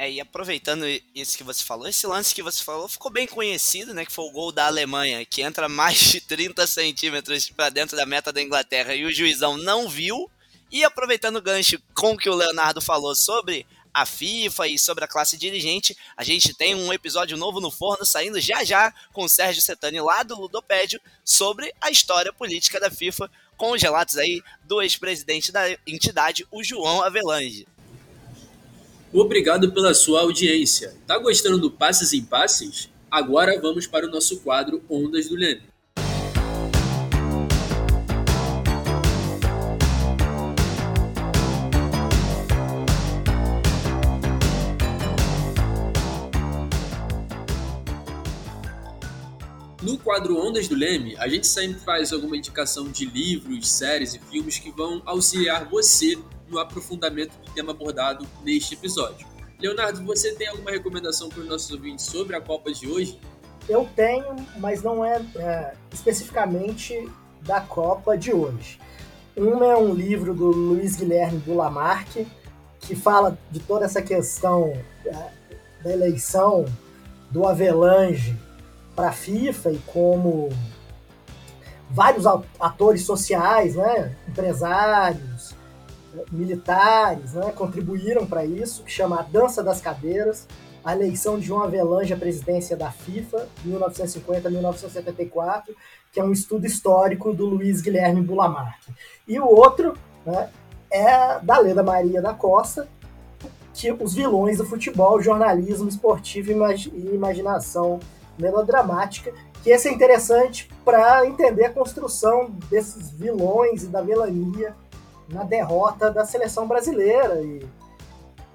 É, 0.00 0.10
e 0.10 0.18
aproveitando 0.18 0.86
isso 1.14 1.36
que 1.36 1.44
você 1.44 1.62
falou, 1.62 1.86
esse 1.86 2.06
lance 2.06 2.34
que 2.34 2.42
você 2.42 2.64
falou 2.64 2.88
ficou 2.88 3.10
bem 3.10 3.26
conhecido, 3.26 3.92
né? 3.92 4.06
Que 4.06 4.10
foi 4.10 4.24
o 4.24 4.30
gol 4.30 4.50
da 4.50 4.64
Alemanha, 4.64 5.26
que 5.26 5.42
entra 5.42 5.68
mais 5.68 5.98
de 5.98 6.22
30 6.22 6.66
centímetros 6.66 7.50
para 7.50 7.68
dentro 7.68 7.98
da 7.98 8.06
meta 8.06 8.32
da 8.32 8.40
Inglaterra 8.40 8.94
e 8.94 9.04
o 9.04 9.12
juizão 9.12 9.58
não 9.58 9.90
viu. 9.90 10.30
E 10.72 10.82
aproveitando 10.84 11.36
o 11.36 11.42
gancho 11.42 11.78
com 11.92 12.12
o 12.12 12.16
que 12.16 12.30
o 12.30 12.34
Leonardo 12.34 12.80
falou 12.80 13.14
sobre 13.14 13.66
a 13.92 14.06
FIFA 14.06 14.68
e 14.68 14.78
sobre 14.78 15.04
a 15.04 15.08
classe 15.08 15.36
dirigente, 15.36 15.94
a 16.16 16.24
gente 16.24 16.54
tem 16.54 16.74
um 16.74 16.90
episódio 16.94 17.36
novo 17.36 17.60
no 17.60 17.70
forno 17.70 18.06
saindo 18.06 18.40
já 18.40 18.64
já 18.64 18.94
com 19.12 19.24
o 19.24 19.28
Sérgio 19.28 19.60
Setani 19.60 20.00
lá 20.00 20.22
do 20.22 20.40
Ludopédio 20.40 20.98
sobre 21.22 21.74
a 21.78 21.90
história 21.90 22.32
política 22.32 22.80
da 22.80 22.90
FIFA, 22.90 23.30
com 23.54 23.72
os 23.72 23.82
relatos 23.82 24.16
aí 24.16 24.42
do 24.64 24.80
ex-presidente 24.80 25.52
da 25.52 25.70
entidade, 25.86 26.46
o 26.50 26.64
João 26.64 27.02
Avelange. 27.02 27.66
Obrigado 29.12 29.72
pela 29.72 29.92
sua 29.92 30.20
audiência. 30.20 30.94
Tá 31.04 31.18
gostando 31.18 31.58
do 31.58 31.68
Passes 31.68 32.12
em 32.12 32.22
Passes? 32.22 32.88
Agora 33.10 33.60
vamos 33.60 33.84
para 33.84 34.06
o 34.06 34.08
nosso 34.08 34.38
quadro 34.38 34.80
Ondas 34.88 35.28
do 35.28 35.34
Leme. 35.34 35.62
No 49.82 49.98
quadro 49.98 50.36
Ondas 50.36 50.68
do 50.68 50.76
Leme, 50.76 51.16
a 51.16 51.26
gente 51.26 51.48
sempre 51.48 51.80
faz 51.80 52.12
alguma 52.12 52.36
indicação 52.36 52.88
de 52.88 53.06
livros, 53.06 53.68
séries 53.68 54.14
e 54.14 54.20
filmes 54.20 54.56
que 54.60 54.70
vão 54.70 55.02
auxiliar 55.04 55.68
você 55.68 56.16
no 56.50 56.58
aprofundamento 56.58 57.32
do 57.38 57.52
tema 57.52 57.72
abordado 57.72 58.26
neste 58.44 58.74
episódio. 58.74 59.26
Leonardo, 59.58 60.04
você 60.04 60.34
tem 60.34 60.48
alguma 60.48 60.70
recomendação 60.70 61.28
para 61.28 61.40
os 61.40 61.48
nossos 61.48 61.70
ouvintes 61.70 62.06
sobre 62.06 62.34
a 62.34 62.40
Copa 62.40 62.72
de 62.72 62.88
hoje? 62.88 63.18
Eu 63.68 63.88
tenho, 63.94 64.34
mas 64.56 64.82
não 64.82 65.04
é, 65.04 65.22
é 65.36 65.74
especificamente 65.92 67.08
da 67.42 67.60
Copa 67.60 68.16
de 68.16 68.32
hoje. 68.32 68.80
Um 69.36 69.62
é 69.62 69.76
um 69.76 69.94
livro 69.94 70.34
do 70.34 70.46
Luiz 70.46 70.96
Guilherme 70.96 71.38
Dulamarque, 71.38 72.26
que 72.80 72.96
fala 72.96 73.38
de 73.50 73.60
toda 73.60 73.84
essa 73.84 74.02
questão 74.02 74.72
é, 75.04 75.30
da 75.82 75.92
eleição 75.92 76.64
do 77.30 77.46
Avelange 77.46 78.36
para 78.96 79.10
a 79.10 79.12
FIFA 79.12 79.72
e 79.72 79.78
como 79.86 80.48
vários 81.90 82.24
atores 82.58 83.04
sociais, 83.04 83.74
né, 83.74 84.16
empresários, 84.28 85.54
militares, 86.30 87.34
né, 87.34 87.52
contribuíram 87.52 88.26
para 88.26 88.44
isso, 88.44 88.82
que 88.82 88.90
chama 88.90 89.20
A 89.20 89.22
Dança 89.22 89.62
das 89.62 89.80
Cadeiras, 89.80 90.48
a 90.84 90.94
eleição 90.94 91.38
de 91.38 91.46
João 91.46 91.62
Avelange 91.62 92.12
à 92.12 92.16
presidência 92.16 92.76
da 92.76 92.90
FIFA, 92.90 93.46
1950-1974, 93.66 95.66
que 96.12 96.18
é 96.18 96.24
um 96.24 96.32
estudo 96.32 96.66
histórico 96.66 97.32
do 97.32 97.46
Luiz 97.46 97.80
Guilherme 97.80 98.22
Bulamarque. 98.22 98.92
E 99.28 99.38
o 99.38 99.46
outro 99.46 99.96
né, 100.24 100.50
é 100.90 101.38
da 101.40 101.58
Leda 101.58 101.82
Maria 101.82 102.20
da 102.20 102.34
Costa, 102.34 102.88
que 103.74 103.92
os 103.92 104.14
vilões 104.14 104.58
do 104.58 104.66
futebol, 104.66 105.22
jornalismo 105.22 105.88
esportivo 105.88 106.50
e 106.50 107.14
imaginação 107.14 108.00
melodramática, 108.38 109.32
que 109.62 109.70
esse 109.70 109.88
é 109.88 109.92
interessante 109.92 110.68
para 110.84 111.26
entender 111.26 111.66
a 111.66 111.72
construção 111.72 112.50
desses 112.68 113.10
vilões 113.10 113.84
e 113.84 113.86
da 113.86 114.00
vilania 114.00 114.74
na 115.30 115.44
derrota 115.44 116.10
da 116.10 116.24
seleção 116.24 116.66
brasileira 116.66 117.40
e, 117.40 117.66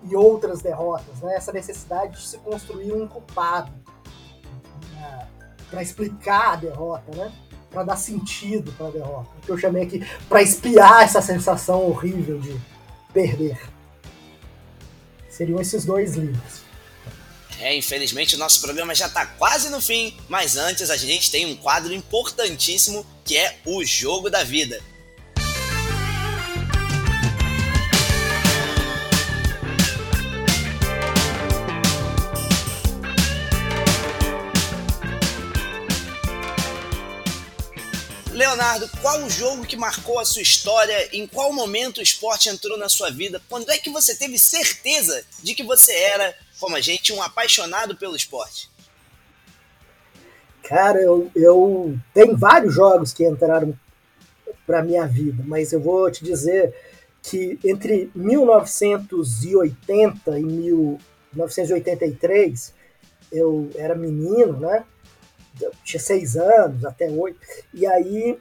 e 0.04 0.16
outras 0.16 0.62
derrotas, 0.62 1.20
né? 1.22 1.36
essa 1.36 1.52
necessidade 1.52 2.14
de 2.14 2.28
se 2.28 2.38
construir 2.40 2.92
um 2.92 3.08
culpado 3.08 3.72
né? 4.94 5.28
para 5.70 5.82
explicar 5.82 6.54
a 6.54 6.56
derrota, 6.58 7.16
né? 7.16 7.32
para 7.72 7.84
dar 7.84 7.98
sentido 7.98 8.72
para 8.74 8.88
a 8.88 8.92
derrota, 8.92 9.30
que 9.42 9.50
eu 9.50 9.58
chamei 9.58 9.84
aqui 9.84 10.06
para 10.30 10.42
espiar 10.42 11.04
essa 11.04 11.22
sensação 11.22 11.86
horrível 11.88 12.40
de 12.40 12.60
perder. 13.14 13.60
Seriam 15.30 15.60
esses 15.60 15.84
dois 15.84 16.16
livros. 16.16 16.66
É, 17.60 17.76
infelizmente 17.76 18.36
o 18.36 18.38
nosso 18.38 18.62
programa 18.62 18.94
já 18.94 19.08
está 19.08 19.26
quase 19.26 19.70
no 19.70 19.82
fim, 19.82 20.16
mas 20.28 20.58
antes 20.58 20.90
a 20.90 20.98
gente 20.98 21.32
tem 21.32 21.46
um 21.46 21.56
quadro 21.56 21.94
importantíssimo 21.94 23.06
que 23.24 23.38
é 23.38 23.58
o 23.66 23.84
Jogo 23.84 24.30
da 24.30 24.44
Vida. 24.44 24.82
Leonardo, 38.56 38.90
qual 39.02 39.22
o 39.22 39.30
jogo 39.30 39.66
que 39.66 39.76
marcou 39.76 40.18
a 40.18 40.24
sua 40.24 40.42
história? 40.42 41.10
Em 41.12 41.28
qual 41.28 41.52
momento 41.52 41.98
o 41.98 42.02
esporte 42.02 42.48
entrou 42.48 42.78
na 42.78 42.88
sua 42.88 43.12
vida? 43.12 43.42
Quando 43.50 43.70
é 43.70 43.78
que 43.78 43.90
você 43.90 44.16
teve 44.16 44.40
certeza 44.40 45.26
de 45.44 45.54
que 45.54 45.62
você 45.62 45.92
era, 45.92 46.34
como 46.58 46.78
a 46.78 46.80
gente, 46.80 47.12
um 47.12 47.22
apaixonado 47.22 47.98
pelo 47.98 48.16
esporte? 48.16 48.72
Cara, 50.64 51.02
eu, 51.02 51.30
eu 51.36 52.00
tem 52.14 52.34
vários 52.34 52.74
jogos 52.74 53.12
que 53.12 53.28
entraram 53.28 53.78
para 54.66 54.82
minha 54.82 55.06
vida, 55.06 55.44
mas 55.46 55.74
eu 55.74 55.82
vou 55.82 56.10
te 56.10 56.24
dizer 56.24 56.74
que 57.22 57.60
entre 57.62 58.10
1980 58.16 60.40
e 60.40 60.44
1983 60.44 62.74
eu 63.34 63.70
era 63.76 63.96
menino, 63.96 64.62
né? 64.62 64.86
Tinha 65.84 66.00
seis 66.00 66.36
anos, 66.36 66.86
até 66.86 67.10
oito, 67.10 67.40
e 67.74 67.86
aí 67.86 68.40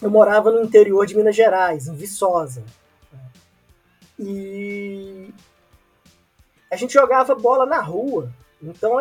eu 0.00 0.10
morava 0.10 0.50
no 0.50 0.62
interior 0.62 1.06
de 1.06 1.16
Minas 1.16 1.34
Gerais, 1.34 1.86
em 1.86 1.94
Viçosa. 1.94 2.62
E 4.18 5.32
a 6.70 6.76
gente 6.76 6.94
jogava 6.94 7.34
bola 7.34 7.66
na 7.66 7.80
rua. 7.80 8.32
Então 8.62 8.98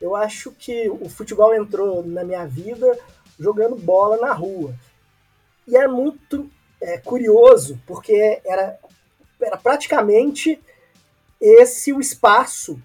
eu 0.00 0.16
acho 0.16 0.50
que 0.52 0.88
o 0.88 1.08
futebol 1.08 1.54
entrou 1.54 2.04
na 2.04 2.24
minha 2.24 2.46
vida 2.46 2.98
jogando 3.38 3.76
bola 3.76 4.16
na 4.18 4.32
rua. 4.32 4.74
E 5.66 5.76
é 5.76 5.86
muito 5.86 6.50
é, 6.80 6.98
curioso, 6.98 7.80
porque 7.86 8.40
era, 8.44 8.78
era 9.40 9.56
praticamente 9.56 10.60
esse 11.40 11.92
o 11.92 12.00
espaço 12.00 12.80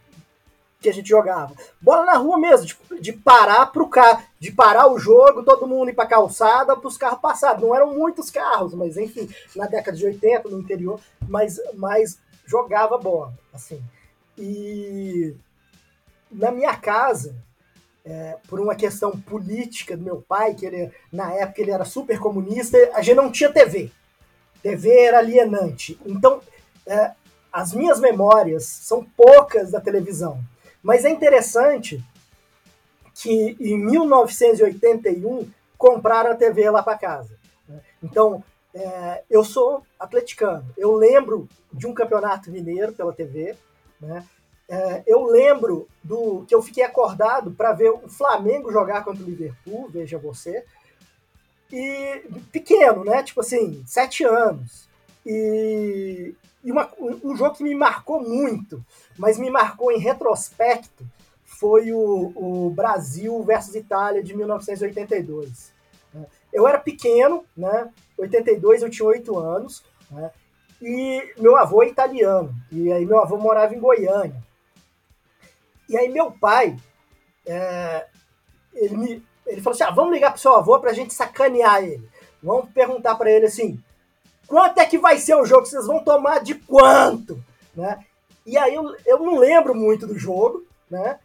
que 0.80 0.90
a 0.90 0.94
gente 0.94 1.10
jogava. 1.10 1.54
Bola 1.82 2.06
na 2.06 2.18
rua 2.18 2.38
mesmo, 2.38 2.66
de, 2.66 3.02
de 3.02 3.14
parar 3.14 3.66
pro 3.68 3.88
carro, 3.88 4.24
de 4.40 4.52
parar 4.52 4.92
o 4.92 5.00
jogo, 5.00 5.44
todo 5.44 5.68
mundo 5.68 5.90
ir 5.90 5.94
pra 5.94 6.06
calçada 6.06 6.76
para 6.76 6.88
os 6.88 6.98
carros 6.98 7.20
passarem. 7.20 7.62
Não 7.62 7.76
eram 7.76 7.94
muitos 7.94 8.30
carros, 8.30 8.74
mas 8.74 8.98
enfim, 8.98 9.30
na 9.56 9.66
década 9.66 9.98
de 9.98 10.06
80, 10.06 10.50
no 10.50 10.60
interior, 10.60 11.00
mas, 11.28 11.60
mas 11.76 12.20
jogava 12.46 12.98
bola, 12.98 13.34
assim. 13.54 13.82
E 14.38 15.36
na 16.32 16.52
minha 16.52 16.76
casa, 16.76 17.36
é, 18.06 18.38
por 18.48 18.60
uma 18.60 18.76
questão 18.76 19.12
política 19.12 19.98
do 19.98 20.04
meu 20.04 20.22
pai, 20.22 20.54
que 20.54 20.66
ele, 20.66 20.92
na 21.12 21.34
época 21.34 21.62
ele 21.62 21.72
era 21.72 21.86
super 21.86 22.20
comunista, 22.20 22.78
a 22.94 23.02
gente 23.02 23.16
não 23.16 23.32
tinha 23.32 23.52
TV. 23.52 23.92
TV 24.62 24.90
era 24.92 25.20
alienante. 25.20 26.00
Então, 26.06 26.42
é, 26.86 27.12
as 27.52 27.74
minhas 27.74 28.00
memórias 28.00 28.66
são 28.66 29.04
poucas 29.04 29.72
da 29.72 29.82
televisão. 29.82 30.40
Mas 30.88 31.04
é 31.04 31.10
interessante 31.10 32.02
que 33.14 33.58
em 33.60 33.78
1981 33.78 35.52
compraram 35.78 36.32
a 36.32 36.36
TV 36.36 36.70
lá 36.70 36.82
para 36.82 36.98
casa. 36.98 37.38
Né? 37.68 37.82
Então, 38.02 38.42
é, 38.74 39.22
eu 39.30 39.44
sou 39.44 39.84
atleticano. 40.00 40.66
Eu 40.78 40.96
lembro 40.96 41.46
de 41.74 41.86
um 41.86 41.94
campeonato 41.94 42.50
mineiro 42.50 42.94
pela 42.94 43.12
TV. 43.12 43.54
Né? 44.00 44.26
É, 44.70 45.04
eu 45.06 45.26
lembro 45.26 45.90
do 46.02 46.46
que 46.48 46.56
eu 46.56 46.62
fiquei 46.62 46.84
acordado 46.84 47.52
para 47.52 47.74
ver 47.74 47.90
o 47.90 48.08
Flamengo 48.08 48.72
jogar 48.72 49.04
contra 49.04 49.22
o 49.22 49.28
Liverpool, 49.28 49.90
veja 49.90 50.18
você. 50.18 50.64
E 51.70 52.24
pequeno, 52.50 53.04
né? 53.04 53.24
Tipo 53.24 53.42
assim, 53.42 53.84
sete 53.86 54.24
anos. 54.24 54.88
E, 55.26 56.34
e 56.64 56.72
uma, 56.72 56.90
um 57.00 57.36
jogo 57.36 57.56
que 57.56 57.64
me 57.64 57.76
marcou 57.76 58.22
muito, 58.22 58.84
mas 59.18 59.38
me 59.38 59.50
marcou 59.50 59.92
em 59.92 60.00
retrospecto, 60.00 61.06
foi 61.46 61.92
o, 61.92 62.34
o 62.36 62.70
Brasil 62.72 63.42
versus 63.44 63.76
Itália 63.76 64.22
de 64.24 64.36
1982. 64.36 65.72
Eu 66.52 66.68
era 66.68 66.80
pequeno, 66.80 67.46
né? 67.56 67.92
82 68.18 68.82
eu 68.82 68.90
tinha 68.90 69.08
oito 69.08 69.38
anos, 69.38 69.84
né? 70.10 70.32
E 70.82 71.34
meu 71.38 71.58
avô 71.58 71.82
é 71.82 71.88
italiano, 71.88 72.54
e 72.72 72.92
aí 72.92 73.06
meu 73.06 73.20
avô 73.20 73.38
morava 73.38 73.74
em 73.74 73.80
Goiânia. 73.80 74.44
E 75.90 75.98
aí 75.98 76.10
meu 76.10 76.32
pai, 76.32 76.78
é, 77.46 78.06
ele, 78.74 78.98
me, 78.98 79.26
ele 79.46 79.62
falou 79.62 79.74
assim, 79.74 79.84
ah, 79.84 79.92
vamos 79.92 80.14
ligar 80.14 80.32
pro 80.32 80.42
seu 80.42 80.54
avô 80.54 80.80
pra 80.80 80.94
gente 80.94 81.14
sacanear 81.14 81.84
ele. 81.84 82.08
Vamos 82.44 82.70
perguntar 82.72 83.16
para 83.16 83.32
ele 83.32 83.48
assim, 83.48 83.80
quanto 84.48 84.80
é 84.80 84.86
que 84.86 84.98
vai 84.98 85.18
ser 85.18 85.36
o 85.36 85.46
jogo? 85.46 85.66
Vocês 85.66 85.86
vão 85.86 86.04
tomar 86.04 86.40
de 86.40 86.56
quanto? 86.56 87.44
Né? 87.76 88.04
E 88.46 88.58
aí 88.58 88.74
eu, 88.74 88.96
eu 89.06 89.20
não 89.20 89.38
lembro 89.38 89.76
muito 89.76 90.08
do 90.08 90.18
jogo, 90.18 90.66
né? 90.90 91.20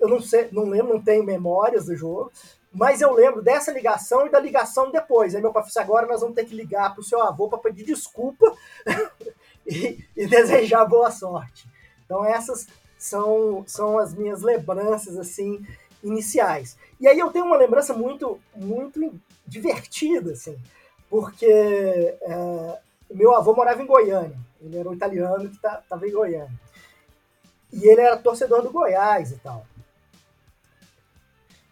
Eu 0.00 0.08
não 0.08 0.20
sei, 0.20 0.48
não 0.52 0.64
lembro, 0.64 0.94
não 0.94 1.02
tenho 1.02 1.24
memórias 1.24 1.86
do 1.86 1.96
jogo, 1.96 2.32
mas 2.72 3.00
eu 3.00 3.12
lembro 3.12 3.42
dessa 3.42 3.72
ligação 3.72 4.26
e 4.26 4.30
da 4.30 4.38
ligação 4.38 4.90
depois. 4.90 5.34
Aí 5.34 5.42
meu 5.42 5.52
pai 5.52 5.62
falou 5.62 5.70
assim, 5.70 5.80
agora 5.80 6.06
nós 6.06 6.20
vamos 6.20 6.36
ter 6.36 6.44
que 6.44 6.54
ligar 6.54 6.94
pro 6.94 7.02
seu 7.02 7.22
avô 7.22 7.48
para 7.48 7.58
pedir 7.58 7.84
desculpa 7.84 8.54
e, 9.66 10.04
e 10.16 10.26
desejar 10.26 10.84
boa 10.84 11.10
sorte. 11.10 11.68
Então 12.04 12.24
essas 12.24 12.66
são, 12.98 13.64
são 13.66 13.98
as 13.98 14.14
minhas 14.14 14.42
lembranças 14.42 15.16
assim 15.18 15.64
iniciais. 16.02 16.76
E 17.00 17.08
aí 17.08 17.18
eu 17.18 17.30
tenho 17.30 17.44
uma 17.44 17.56
lembrança 17.56 17.92
muito 17.92 18.40
muito 18.54 19.20
divertida 19.46 20.32
assim, 20.32 20.58
porque 21.08 21.46
é, 21.46 22.78
meu 23.10 23.34
avô 23.34 23.54
morava 23.54 23.82
em 23.82 23.86
Goiânia. 23.86 24.36
Ele 24.60 24.78
era 24.78 24.88
um 24.88 24.94
italiano 24.94 25.48
que 25.48 25.56
estava 25.56 25.82
tá, 25.88 26.06
em 26.06 26.12
Goiânia. 26.12 26.50
E 27.72 27.88
ele 27.88 28.00
era 28.00 28.16
torcedor 28.16 28.62
do 28.62 28.70
Goiás 28.70 29.30
e 29.32 29.36
tal. 29.36 29.64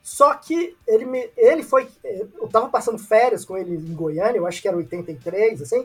Só 0.03 0.34
que 0.34 0.76
ele, 0.87 1.05
me, 1.05 1.30
ele 1.37 1.62
foi. 1.62 1.89
Eu 2.05 2.47
estava 2.47 2.68
passando 2.68 2.99
férias 2.99 3.45
com 3.45 3.57
ele 3.57 3.74
em 3.74 3.95
Goiânia, 3.95 4.39
eu 4.39 4.47
acho 4.47 4.62
que 4.62 4.68
era 4.68 4.76
83, 4.76 5.62
assim, 5.62 5.84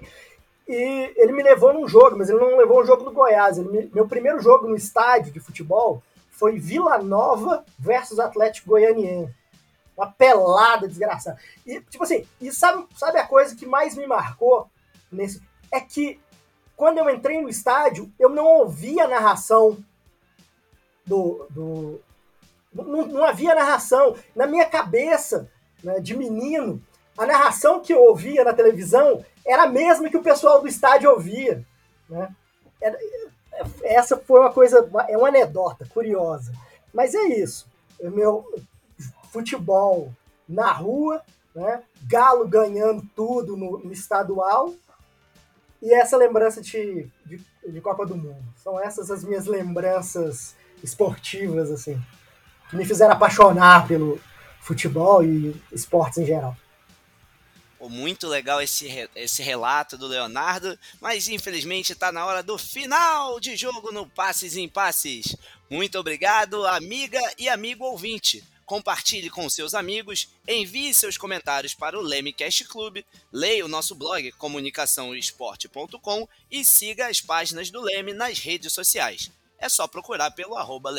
e 0.68 1.14
ele 1.18 1.32
me 1.32 1.42
levou 1.42 1.74
num 1.74 1.88
jogo, 1.88 2.18
mas 2.18 2.30
ele 2.30 2.40
não 2.40 2.56
levou 2.56 2.82
um 2.82 2.86
jogo 2.86 3.04
do 3.04 3.12
Goiás. 3.12 3.58
Me, 3.58 3.90
meu 3.94 4.08
primeiro 4.08 4.40
jogo 4.40 4.68
no 4.68 4.76
estádio 4.76 5.34
de 5.34 5.40
futebol 5.40 6.04
foi 6.30 6.60
Vila 6.60 7.00
Nova 7.00 7.66
versus 7.80 8.20
Atlético 8.20 8.70
Goianiense. 8.70 9.34
Uma 10.02 10.12
pelada 10.12 10.88
desgraçada. 10.88 11.38
E, 11.64 11.80
tipo 11.82 12.04
assim, 12.04 12.26
e 12.42 12.52
sabe, 12.52 12.88
sabe 12.98 13.20
a 13.20 13.28
coisa 13.28 13.56
que 13.56 13.68
mais 13.68 13.96
me 13.96 14.08
marcou 14.08 14.68
nesse. 15.12 15.40
É 15.72 15.80
que 15.80 16.20
quando 16.76 16.98
eu 16.98 17.08
entrei 17.08 17.40
no 17.40 17.48
estádio, 17.48 18.12
eu 18.18 18.30
não 18.30 18.44
ouvia 18.44 19.04
a 19.04 19.08
narração 19.08 19.78
do. 21.06 21.46
do 21.52 22.02
não, 22.74 23.06
não 23.06 23.24
havia 23.24 23.54
narração. 23.54 24.16
Na 24.36 24.48
minha 24.48 24.66
cabeça, 24.66 25.48
né, 25.84 26.00
de 26.00 26.18
menino, 26.18 26.82
a 27.16 27.28
narração 27.28 27.80
que 27.80 27.94
eu 27.94 28.02
ouvia 28.02 28.44
na 28.44 28.54
televisão 28.54 29.24
era 29.46 29.64
a 29.64 29.70
mesma 29.70 30.10
que 30.10 30.18
o 30.18 30.24
pessoal 30.24 30.62
do 30.62 30.68
estádio 30.68 31.12
ouvia. 31.12 31.64
Né? 32.10 32.28
Era, 32.82 32.98
essa 33.84 34.18
foi 34.18 34.40
uma 34.40 34.52
coisa, 34.52 34.90
é 35.08 35.16
uma 35.16 35.28
anedota 35.28 35.86
curiosa. 35.86 36.52
Mas 36.92 37.14
é 37.14 37.26
isso. 37.26 37.68
Meu 38.02 38.52
futebol 39.32 40.14
na 40.48 40.72
rua, 40.72 41.22
né? 41.56 41.84
Galo 42.04 42.48
ganhando 42.48 43.04
tudo 43.16 43.56
no, 43.56 43.80
no 43.80 43.92
estadual 43.92 44.74
e 45.82 45.94
essa 45.94 46.16
lembrança 46.16 46.62
de, 46.62 47.08
de, 47.26 47.42
de, 47.68 47.82
Copa 47.82 48.06
do 48.06 48.16
Mundo. 48.16 48.44
São 48.56 48.80
essas 48.80 49.10
as 49.10 49.24
minhas 49.24 49.48
lembranças 49.48 50.56
esportivas, 50.84 51.72
assim, 51.72 52.00
que 52.70 52.76
me 52.76 52.86
fizeram 52.86 53.14
apaixonar 53.14 53.88
pelo 53.88 54.20
futebol 54.60 55.24
e 55.24 55.60
esportes 55.72 56.20
em 56.20 56.26
geral. 56.26 56.56
Muito 57.90 58.28
legal 58.28 58.62
esse, 58.62 59.10
esse 59.16 59.42
relato 59.42 59.98
do 59.98 60.06
Leonardo, 60.06 60.78
mas 61.00 61.28
infelizmente 61.28 61.94
está 61.94 62.12
na 62.12 62.24
hora 62.24 62.44
do 62.44 62.56
final 62.56 63.40
de 63.40 63.56
jogo 63.56 63.92
no 63.92 64.06
Passes 64.06 64.56
em 64.56 64.70
Passes. 64.70 65.36
Muito 65.68 65.98
obrigado, 65.98 66.68
amiga 66.68 67.20
e 67.40 67.50
amigo 67.50 67.84
ouvinte. 67.84 68.44
Compartilhe 68.72 69.30
com 69.30 69.50
seus 69.50 69.74
amigos, 69.74 70.30
envie 70.48 70.94
seus 70.94 71.18
comentários 71.18 71.74
para 71.74 72.00
o 72.00 72.02
Lemecast 72.02 72.64
Club, 72.64 73.04
leia 73.30 73.66
o 73.66 73.68
nosso 73.68 73.94
blog 73.94 74.32
comunicaçãoesporte.com 74.32 76.26
e 76.50 76.64
siga 76.64 77.08
as 77.08 77.20
páginas 77.20 77.70
do 77.70 77.82
Leme 77.82 78.14
nas 78.14 78.40
redes 78.40 78.72
sociais. 78.72 79.30
É 79.60 79.68
só 79.68 79.88
procurar 79.88 80.32
pelo 80.32 80.56
arroba 80.56 80.90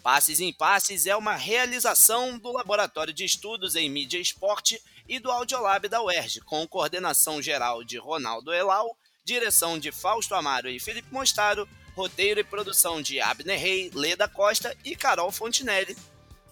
Passes 0.00 0.38
em 0.38 0.52
Passes 0.52 1.06
é 1.06 1.16
uma 1.16 1.34
realização 1.34 2.38
do 2.38 2.52
Laboratório 2.52 3.12
de 3.12 3.24
Estudos 3.24 3.74
em 3.74 3.90
Mídia 3.90 4.18
e 4.18 4.22
Esporte 4.22 4.80
e 5.08 5.18
do 5.18 5.28
Audiolab 5.28 5.88
da 5.88 6.00
UERJ, 6.00 6.38
com 6.42 6.68
coordenação 6.68 7.42
geral 7.42 7.82
de 7.82 7.98
Ronaldo 7.98 8.54
Elau, 8.54 8.96
direção 9.24 9.76
de 9.76 9.90
Fausto 9.90 10.36
Amaro 10.36 10.70
e 10.70 10.78
Felipe 10.78 11.12
Mostaro, 11.12 11.68
roteiro 11.96 12.38
e 12.38 12.44
produção 12.44 13.02
de 13.02 13.20
Abner 13.20 13.58
Rey, 13.58 13.90
Leda 13.92 14.28
Costa 14.28 14.76
e 14.84 14.94
Carol 14.94 15.32
Fontinelli 15.32 15.96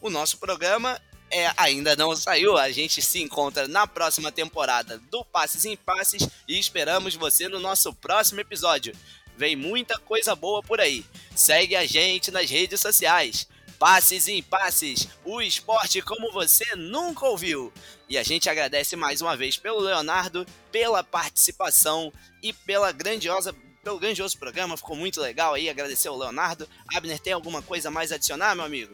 o 0.01 0.11
nosso 0.11 0.39
programa 0.39 1.01
é, 1.31 1.51
ainda 1.57 1.95
não 1.97 2.15
saiu. 2.17 2.57
A 2.57 2.71
gente 2.71 3.03
se 3.03 3.21
encontra 3.21 3.69
na 3.69 3.87
próxima 3.87 4.33
temporada 4.33 4.99
do 5.11 5.25
Passes 5.25 5.65
em 5.65 5.77
Passes 5.77 6.29
e 6.47 6.59
esperamos 6.59 7.15
você 7.15 7.49
no 7.49 7.61
nosso 7.61 7.93
próximo 7.93 8.41
episódio. 8.41 8.95
Vem 9.37 9.55
muita 9.55 9.99
coisa 9.99 10.35
boa 10.35 10.63
por 10.63 10.81
aí. 10.81 11.05
Segue 11.35 11.77
a 11.77 11.87
gente 11.87 12.31
nas 12.31 12.51
redes 12.51 12.81
sociais. 12.81 13.47
Passes 13.79 14.27
em 14.27 14.43
Passes, 14.43 15.07
o 15.25 15.41
esporte 15.41 16.03
como 16.03 16.33
você 16.33 16.65
nunca 16.75 17.25
ouviu. 17.27 17.73
E 18.09 18.19
a 18.19 18.25
gente 18.25 18.51
agradece 18.51 18.97
mais 18.97 19.21
uma 19.21 19.37
vez 19.37 19.57
pelo 19.57 19.79
Leonardo, 19.79 20.45
pela 20.73 21.05
participação 21.05 22.13
e 22.43 22.53
pela 22.53 22.91
grandiosa 22.91 23.55
pelo 23.81 24.01
grandioso 24.01 24.37
programa, 24.37 24.77
ficou 24.77 24.97
muito 24.97 25.19
legal 25.19 25.55
aí, 25.55 25.71
agradecer 25.71 26.09
ao 26.09 26.19
Leonardo. 26.19 26.69
Abner, 26.95 27.19
tem 27.19 27.33
alguma 27.33 27.63
coisa 27.63 27.91
mais 27.91 28.13
a 28.13 28.17
adicionar, 28.17 28.55
meu 28.55 28.65
amigo? 28.65 28.93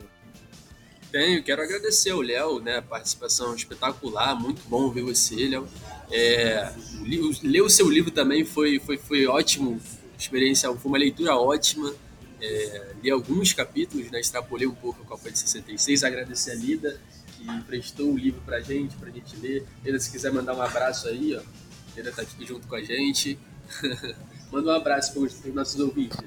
Tenho, 1.15 1.45
quero 1.45 1.63
agradecer 1.63 2.11
ao 2.11 2.21
Léo, 2.21 2.59
né? 2.59 2.81
Participação 2.81 3.55
espetacular, 3.55 4.35
muito 4.35 4.61
bom 4.69 4.91
ver 4.91 5.05
você, 5.05 5.47
Léo. 5.47 5.69
É, 6.11 6.73
ler 7.41 7.63
o 7.63 7.71
seu 7.71 7.89
livro 7.89 8.11
também 8.11 8.45
foi, 8.45 8.81
foi, 8.81 8.99
foi 8.99 9.25
ótimo, 9.25 9.81
experiência, 10.19 10.69
foi 10.75 10.91
uma 10.91 10.99
leitura 10.99 11.37
ótima. 11.37 11.95
é, 12.41 12.95
li 13.01 13.13
alguns 13.13 13.53
capítulos, 13.53 14.11
né, 14.11 14.19
extrapolei 14.19 14.67
um 14.67 14.75
pouco 14.75 15.05
a 15.05 15.07
Copa 15.07 15.31
de 15.31 15.39
66, 15.39 16.03
agradecer 16.03 16.51
a 16.51 16.55
Lida, 16.57 17.01
que 17.37 17.49
emprestou 17.49 18.11
o 18.11 18.19
livro 18.19 18.41
pra 18.45 18.61
gente, 18.61 18.97
pra 18.97 19.09
gente 19.09 19.37
ler. 19.37 19.65
Lida, 19.85 20.01
se 20.01 20.11
quiser 20.11 20.33
mandar 20.33 20.57
um 20.57 20.63
abraço 20.63 21.07
aí, 21.07 21.37
ó, 21.37 21.43
Lida 21.97 22.11
tá 22.11 22.23
aqui 22.23 22.45
junto 22.45 22.67
com 22.67 22.75
a 22.75 22.83
gente. 22.83 23.39
Manda 24.51 24.73
um 24.73 24.75
abraço 24.75 25.13
para 25.13 25.23
os 25.23 25.55
nossos 25.55 25.79
ouvintes. 25.79 26.19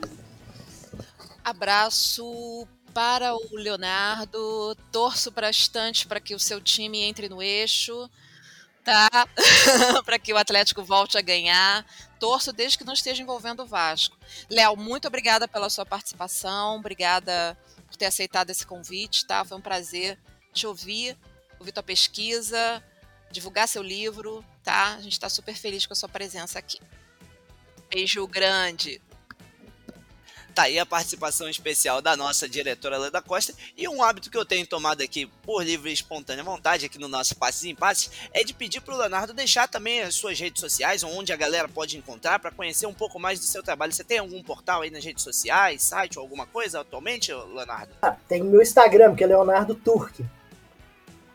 Abraço 1.44 2.66
para 2.98 3.36
o 3.36 3.50
Leonardo, 3.52 4.76
torço 4.92 5.30
bastante 5.30 6.08
para 6.08 6.20
que 6.20 6.34
o 6.34 6.40
seu 6.40 6.60
time 6.60 7.04
entre 7.04 7.30
no 7.30 7.44
eixo, 7.44 8.10
tá? 8.84 9.08
para 10.04 10.18
que 10.18 10.34
o 10.34 10.38
Atlético 10.38 10.84
volte 10.84 11.16
a 11.16 11.22
ganhar. 11.22 11.86
Torço 12.20 12.52
desde 12.52 12.76
que 12.76 12.84
não 12.84 12.94
esteja 12.94 13.22
envolvendo 13.22 13.62
o 13.62 13.68
Vasco. 13.68 14.18
Léo, 14.50 14.76
muito 14.76 15.08
obrigada 15.08 15.48
pela 15.48 15.70
sua 15.70 15.86
participação, 15.86 16.78
obrigada 16.78 17.56
por 17.86 17.96
ter 17.98 18.08
aceitado 18.08 18.50
esse 18.50 18.66
convite, 18.66 19.28
tá? 19.28 19.46
Foi 19.46 19.56
um 19.56 19.62
prazer 19.62 20.18
te 20.52 20.66
ouvir, 20.66 21.16
ouvir 21.60 21.74
tua 21.74 21.84
pesquisa, 21.84 22.84
divulgar 23.30 23.68
seu 23.68 23.84
livro, 23.84 24.44
tá? 24.64 24.96
A 24.96 25.02
gente 25.02 25.14
está 25.14 25.30
super 25.30 25.54
feliz 25.54 25.86
com 25.86 25.94
a 25.94 25.96
sua 25.96 26.10
presença 26.10 26.58
aqui. 26.58 26.80
Beijo 27.92 28.26
grande. 28.26 29.00
Tá 30.58 30.64
aí 30.64 30.80
a 30.80 30.88
participação 30.88 31.48
especial 31.48 32.02
da 32.02 32.18
nossa 32.18 32.50
diretora 32.50 32.98
Leda 32.98 33.22
Costa. 33.22 33.54
E 33.78 33.88
um 33.88 34.02
hábito 34.02 34.32
que 34.32 34.36
eu 34.36 34.44
tenho 34.44 34.66
tomado 34.66 35.04
aqui 35.04 35.28
por 35.44 35.64
livre 35.64 35.92
e 35.92 35.94
espontânea 35.94 36.44
vontade, 36.44 36.88
aqui 36.88 36.98
no 36.98 37.08
nosso 37.08 37.36
Passes 37.36 37.64
em 37.66 37.76
Passes, 37.76 38.10
é 38.34 38.44
de 38.44 38.56
pedir 38.56 38.82
para 38.82 38.96
o 38.96 38.98
Leonardo 38.98 39.36
deixar 39.36 39.68
também 39.68 40.02
as 40.02 40.16
suas 40.16 40.40
redes 40.40 40.60
sociais, 40.60 41.04
onde 41.04 41.32
a 41.32 41.36
galera 41.36 41.68
pode 41.68 41.96
encontrar 41.96 42.40
para 42.40 42.50
conhecer 42.50 42.88
um 42.88 42.94
pouco 42.94 43.20
mais 43.20 43.40
do 43.40 43.46
seu 43.46 43.62
trabalho. 43.62 43.94
Você 43.94 44.04
tem 44.04 44.18
algum 44.18 44.42
portal 44.42 44.82
aí 44.82 44.90
nas 44.90 45.06
redes 45.06 45.24
sociais, 45.24 45.84
site 45.84 46.18
ou 46.18 46.24
alguma 46.24 46.48
coisa 46.48 46.82
atualmente, 46.82 47.32
Leonardo? 47.32 47.94
Ah, 48.02 48.16
tem 48.28 48.42
meu 48.44 48.60
Instagram, 48.60 49.14
que 49.14 49.24
é 49.24 49.28
Leonardo 49.28 49.76
Turque. 49.76 50.26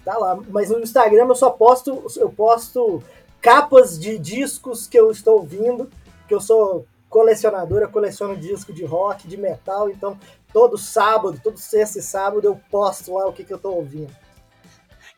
Tá 0.05 0.19
lá, 0.19 0.37
mas 0.49 0.69
no 0.69 0.81
Instagram 0.81 1.27
eu 1.29 1.37
só 1.37 1.49
posto, 1.49 2.11
eu 2.17 2.29
posto 2.29 3.01
capas 3.41 3.97
de 3.97 4.19
discos 4.19 4.89
que 4.89 4.99
eu 4.99 5.13
estou 5.13 5.35
ouvindo, 5.35 5.89
que 6.27 6.35
eu 6.35 6.41
sou 6.41 6.89
colecionador, 7.13 7.83
eu 7.83 7.91
coleciono 7.91 8.35
disco 8.35 8.73
de 8.73 8.87
rock, 8.87 9.29
de 9.29 9.37
metal, 9.37 9.91
então 9.91 10.19
todo 10.51 10.79
sábado, 10.79 11.39
todo 11.45 11.59
sexta 11.59 11.99
e 11.99 12.03
sábado 12.03 12.47
eu 12.47 12.59
posto 12.71 13.13
lá 13.13 13.27
o 13.27 13.33
que, 13.35 13.45
que 13.45 13.53
eu 13.53 13.59
tô 13.59 13.71
ouvindo. 13.71 14.11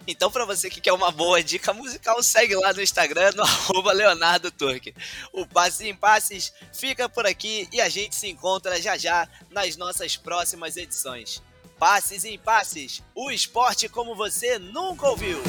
Então, 0.06 0.30
para 0.30 0.44
você 0.44 0.68
que 0.68 0.82
quer 0.82 0.92
uma 0.92 1.10
boa 1.12 1.42
dica 1.42 1.72
musical, 1.72 2.20
segue 2.22 2.56
lá 2.56 2.72
no 2.74 2.82
Instagram, 2.82 3.30
no 3.36 3.42
arroba 3.44 3.92
Leonardo 3.92 4.50
Turque. 4.50 4.92
O 5.32 5.46
Passes 5.46 5.80
em 5.82 5.94
Passes 5.94 6.52
fica 6.72 7.08
por 7.08 7.24
aqui 7.26 7.68
e 7.72 7.80
a 7.80 7.88
gente 7.88 8.14
se 8.14 8.28
encontra 8.28 8.82
já 8.82 8.98
já 8.98 9.26
nas 9.48 9.76
nossas 9.76 10.16
próximas 10.16 10.76
edições. 10.76 11.40
Passes 11.78 12.24
em 12.24 12.36
Passes, 12.36 13.02
o 13.14 13.30
esporte 13.30 13.88
como 13.88 14.16
você 14.16 14.58
nunca 14.58 15.08
ouviu. 15.08 15.40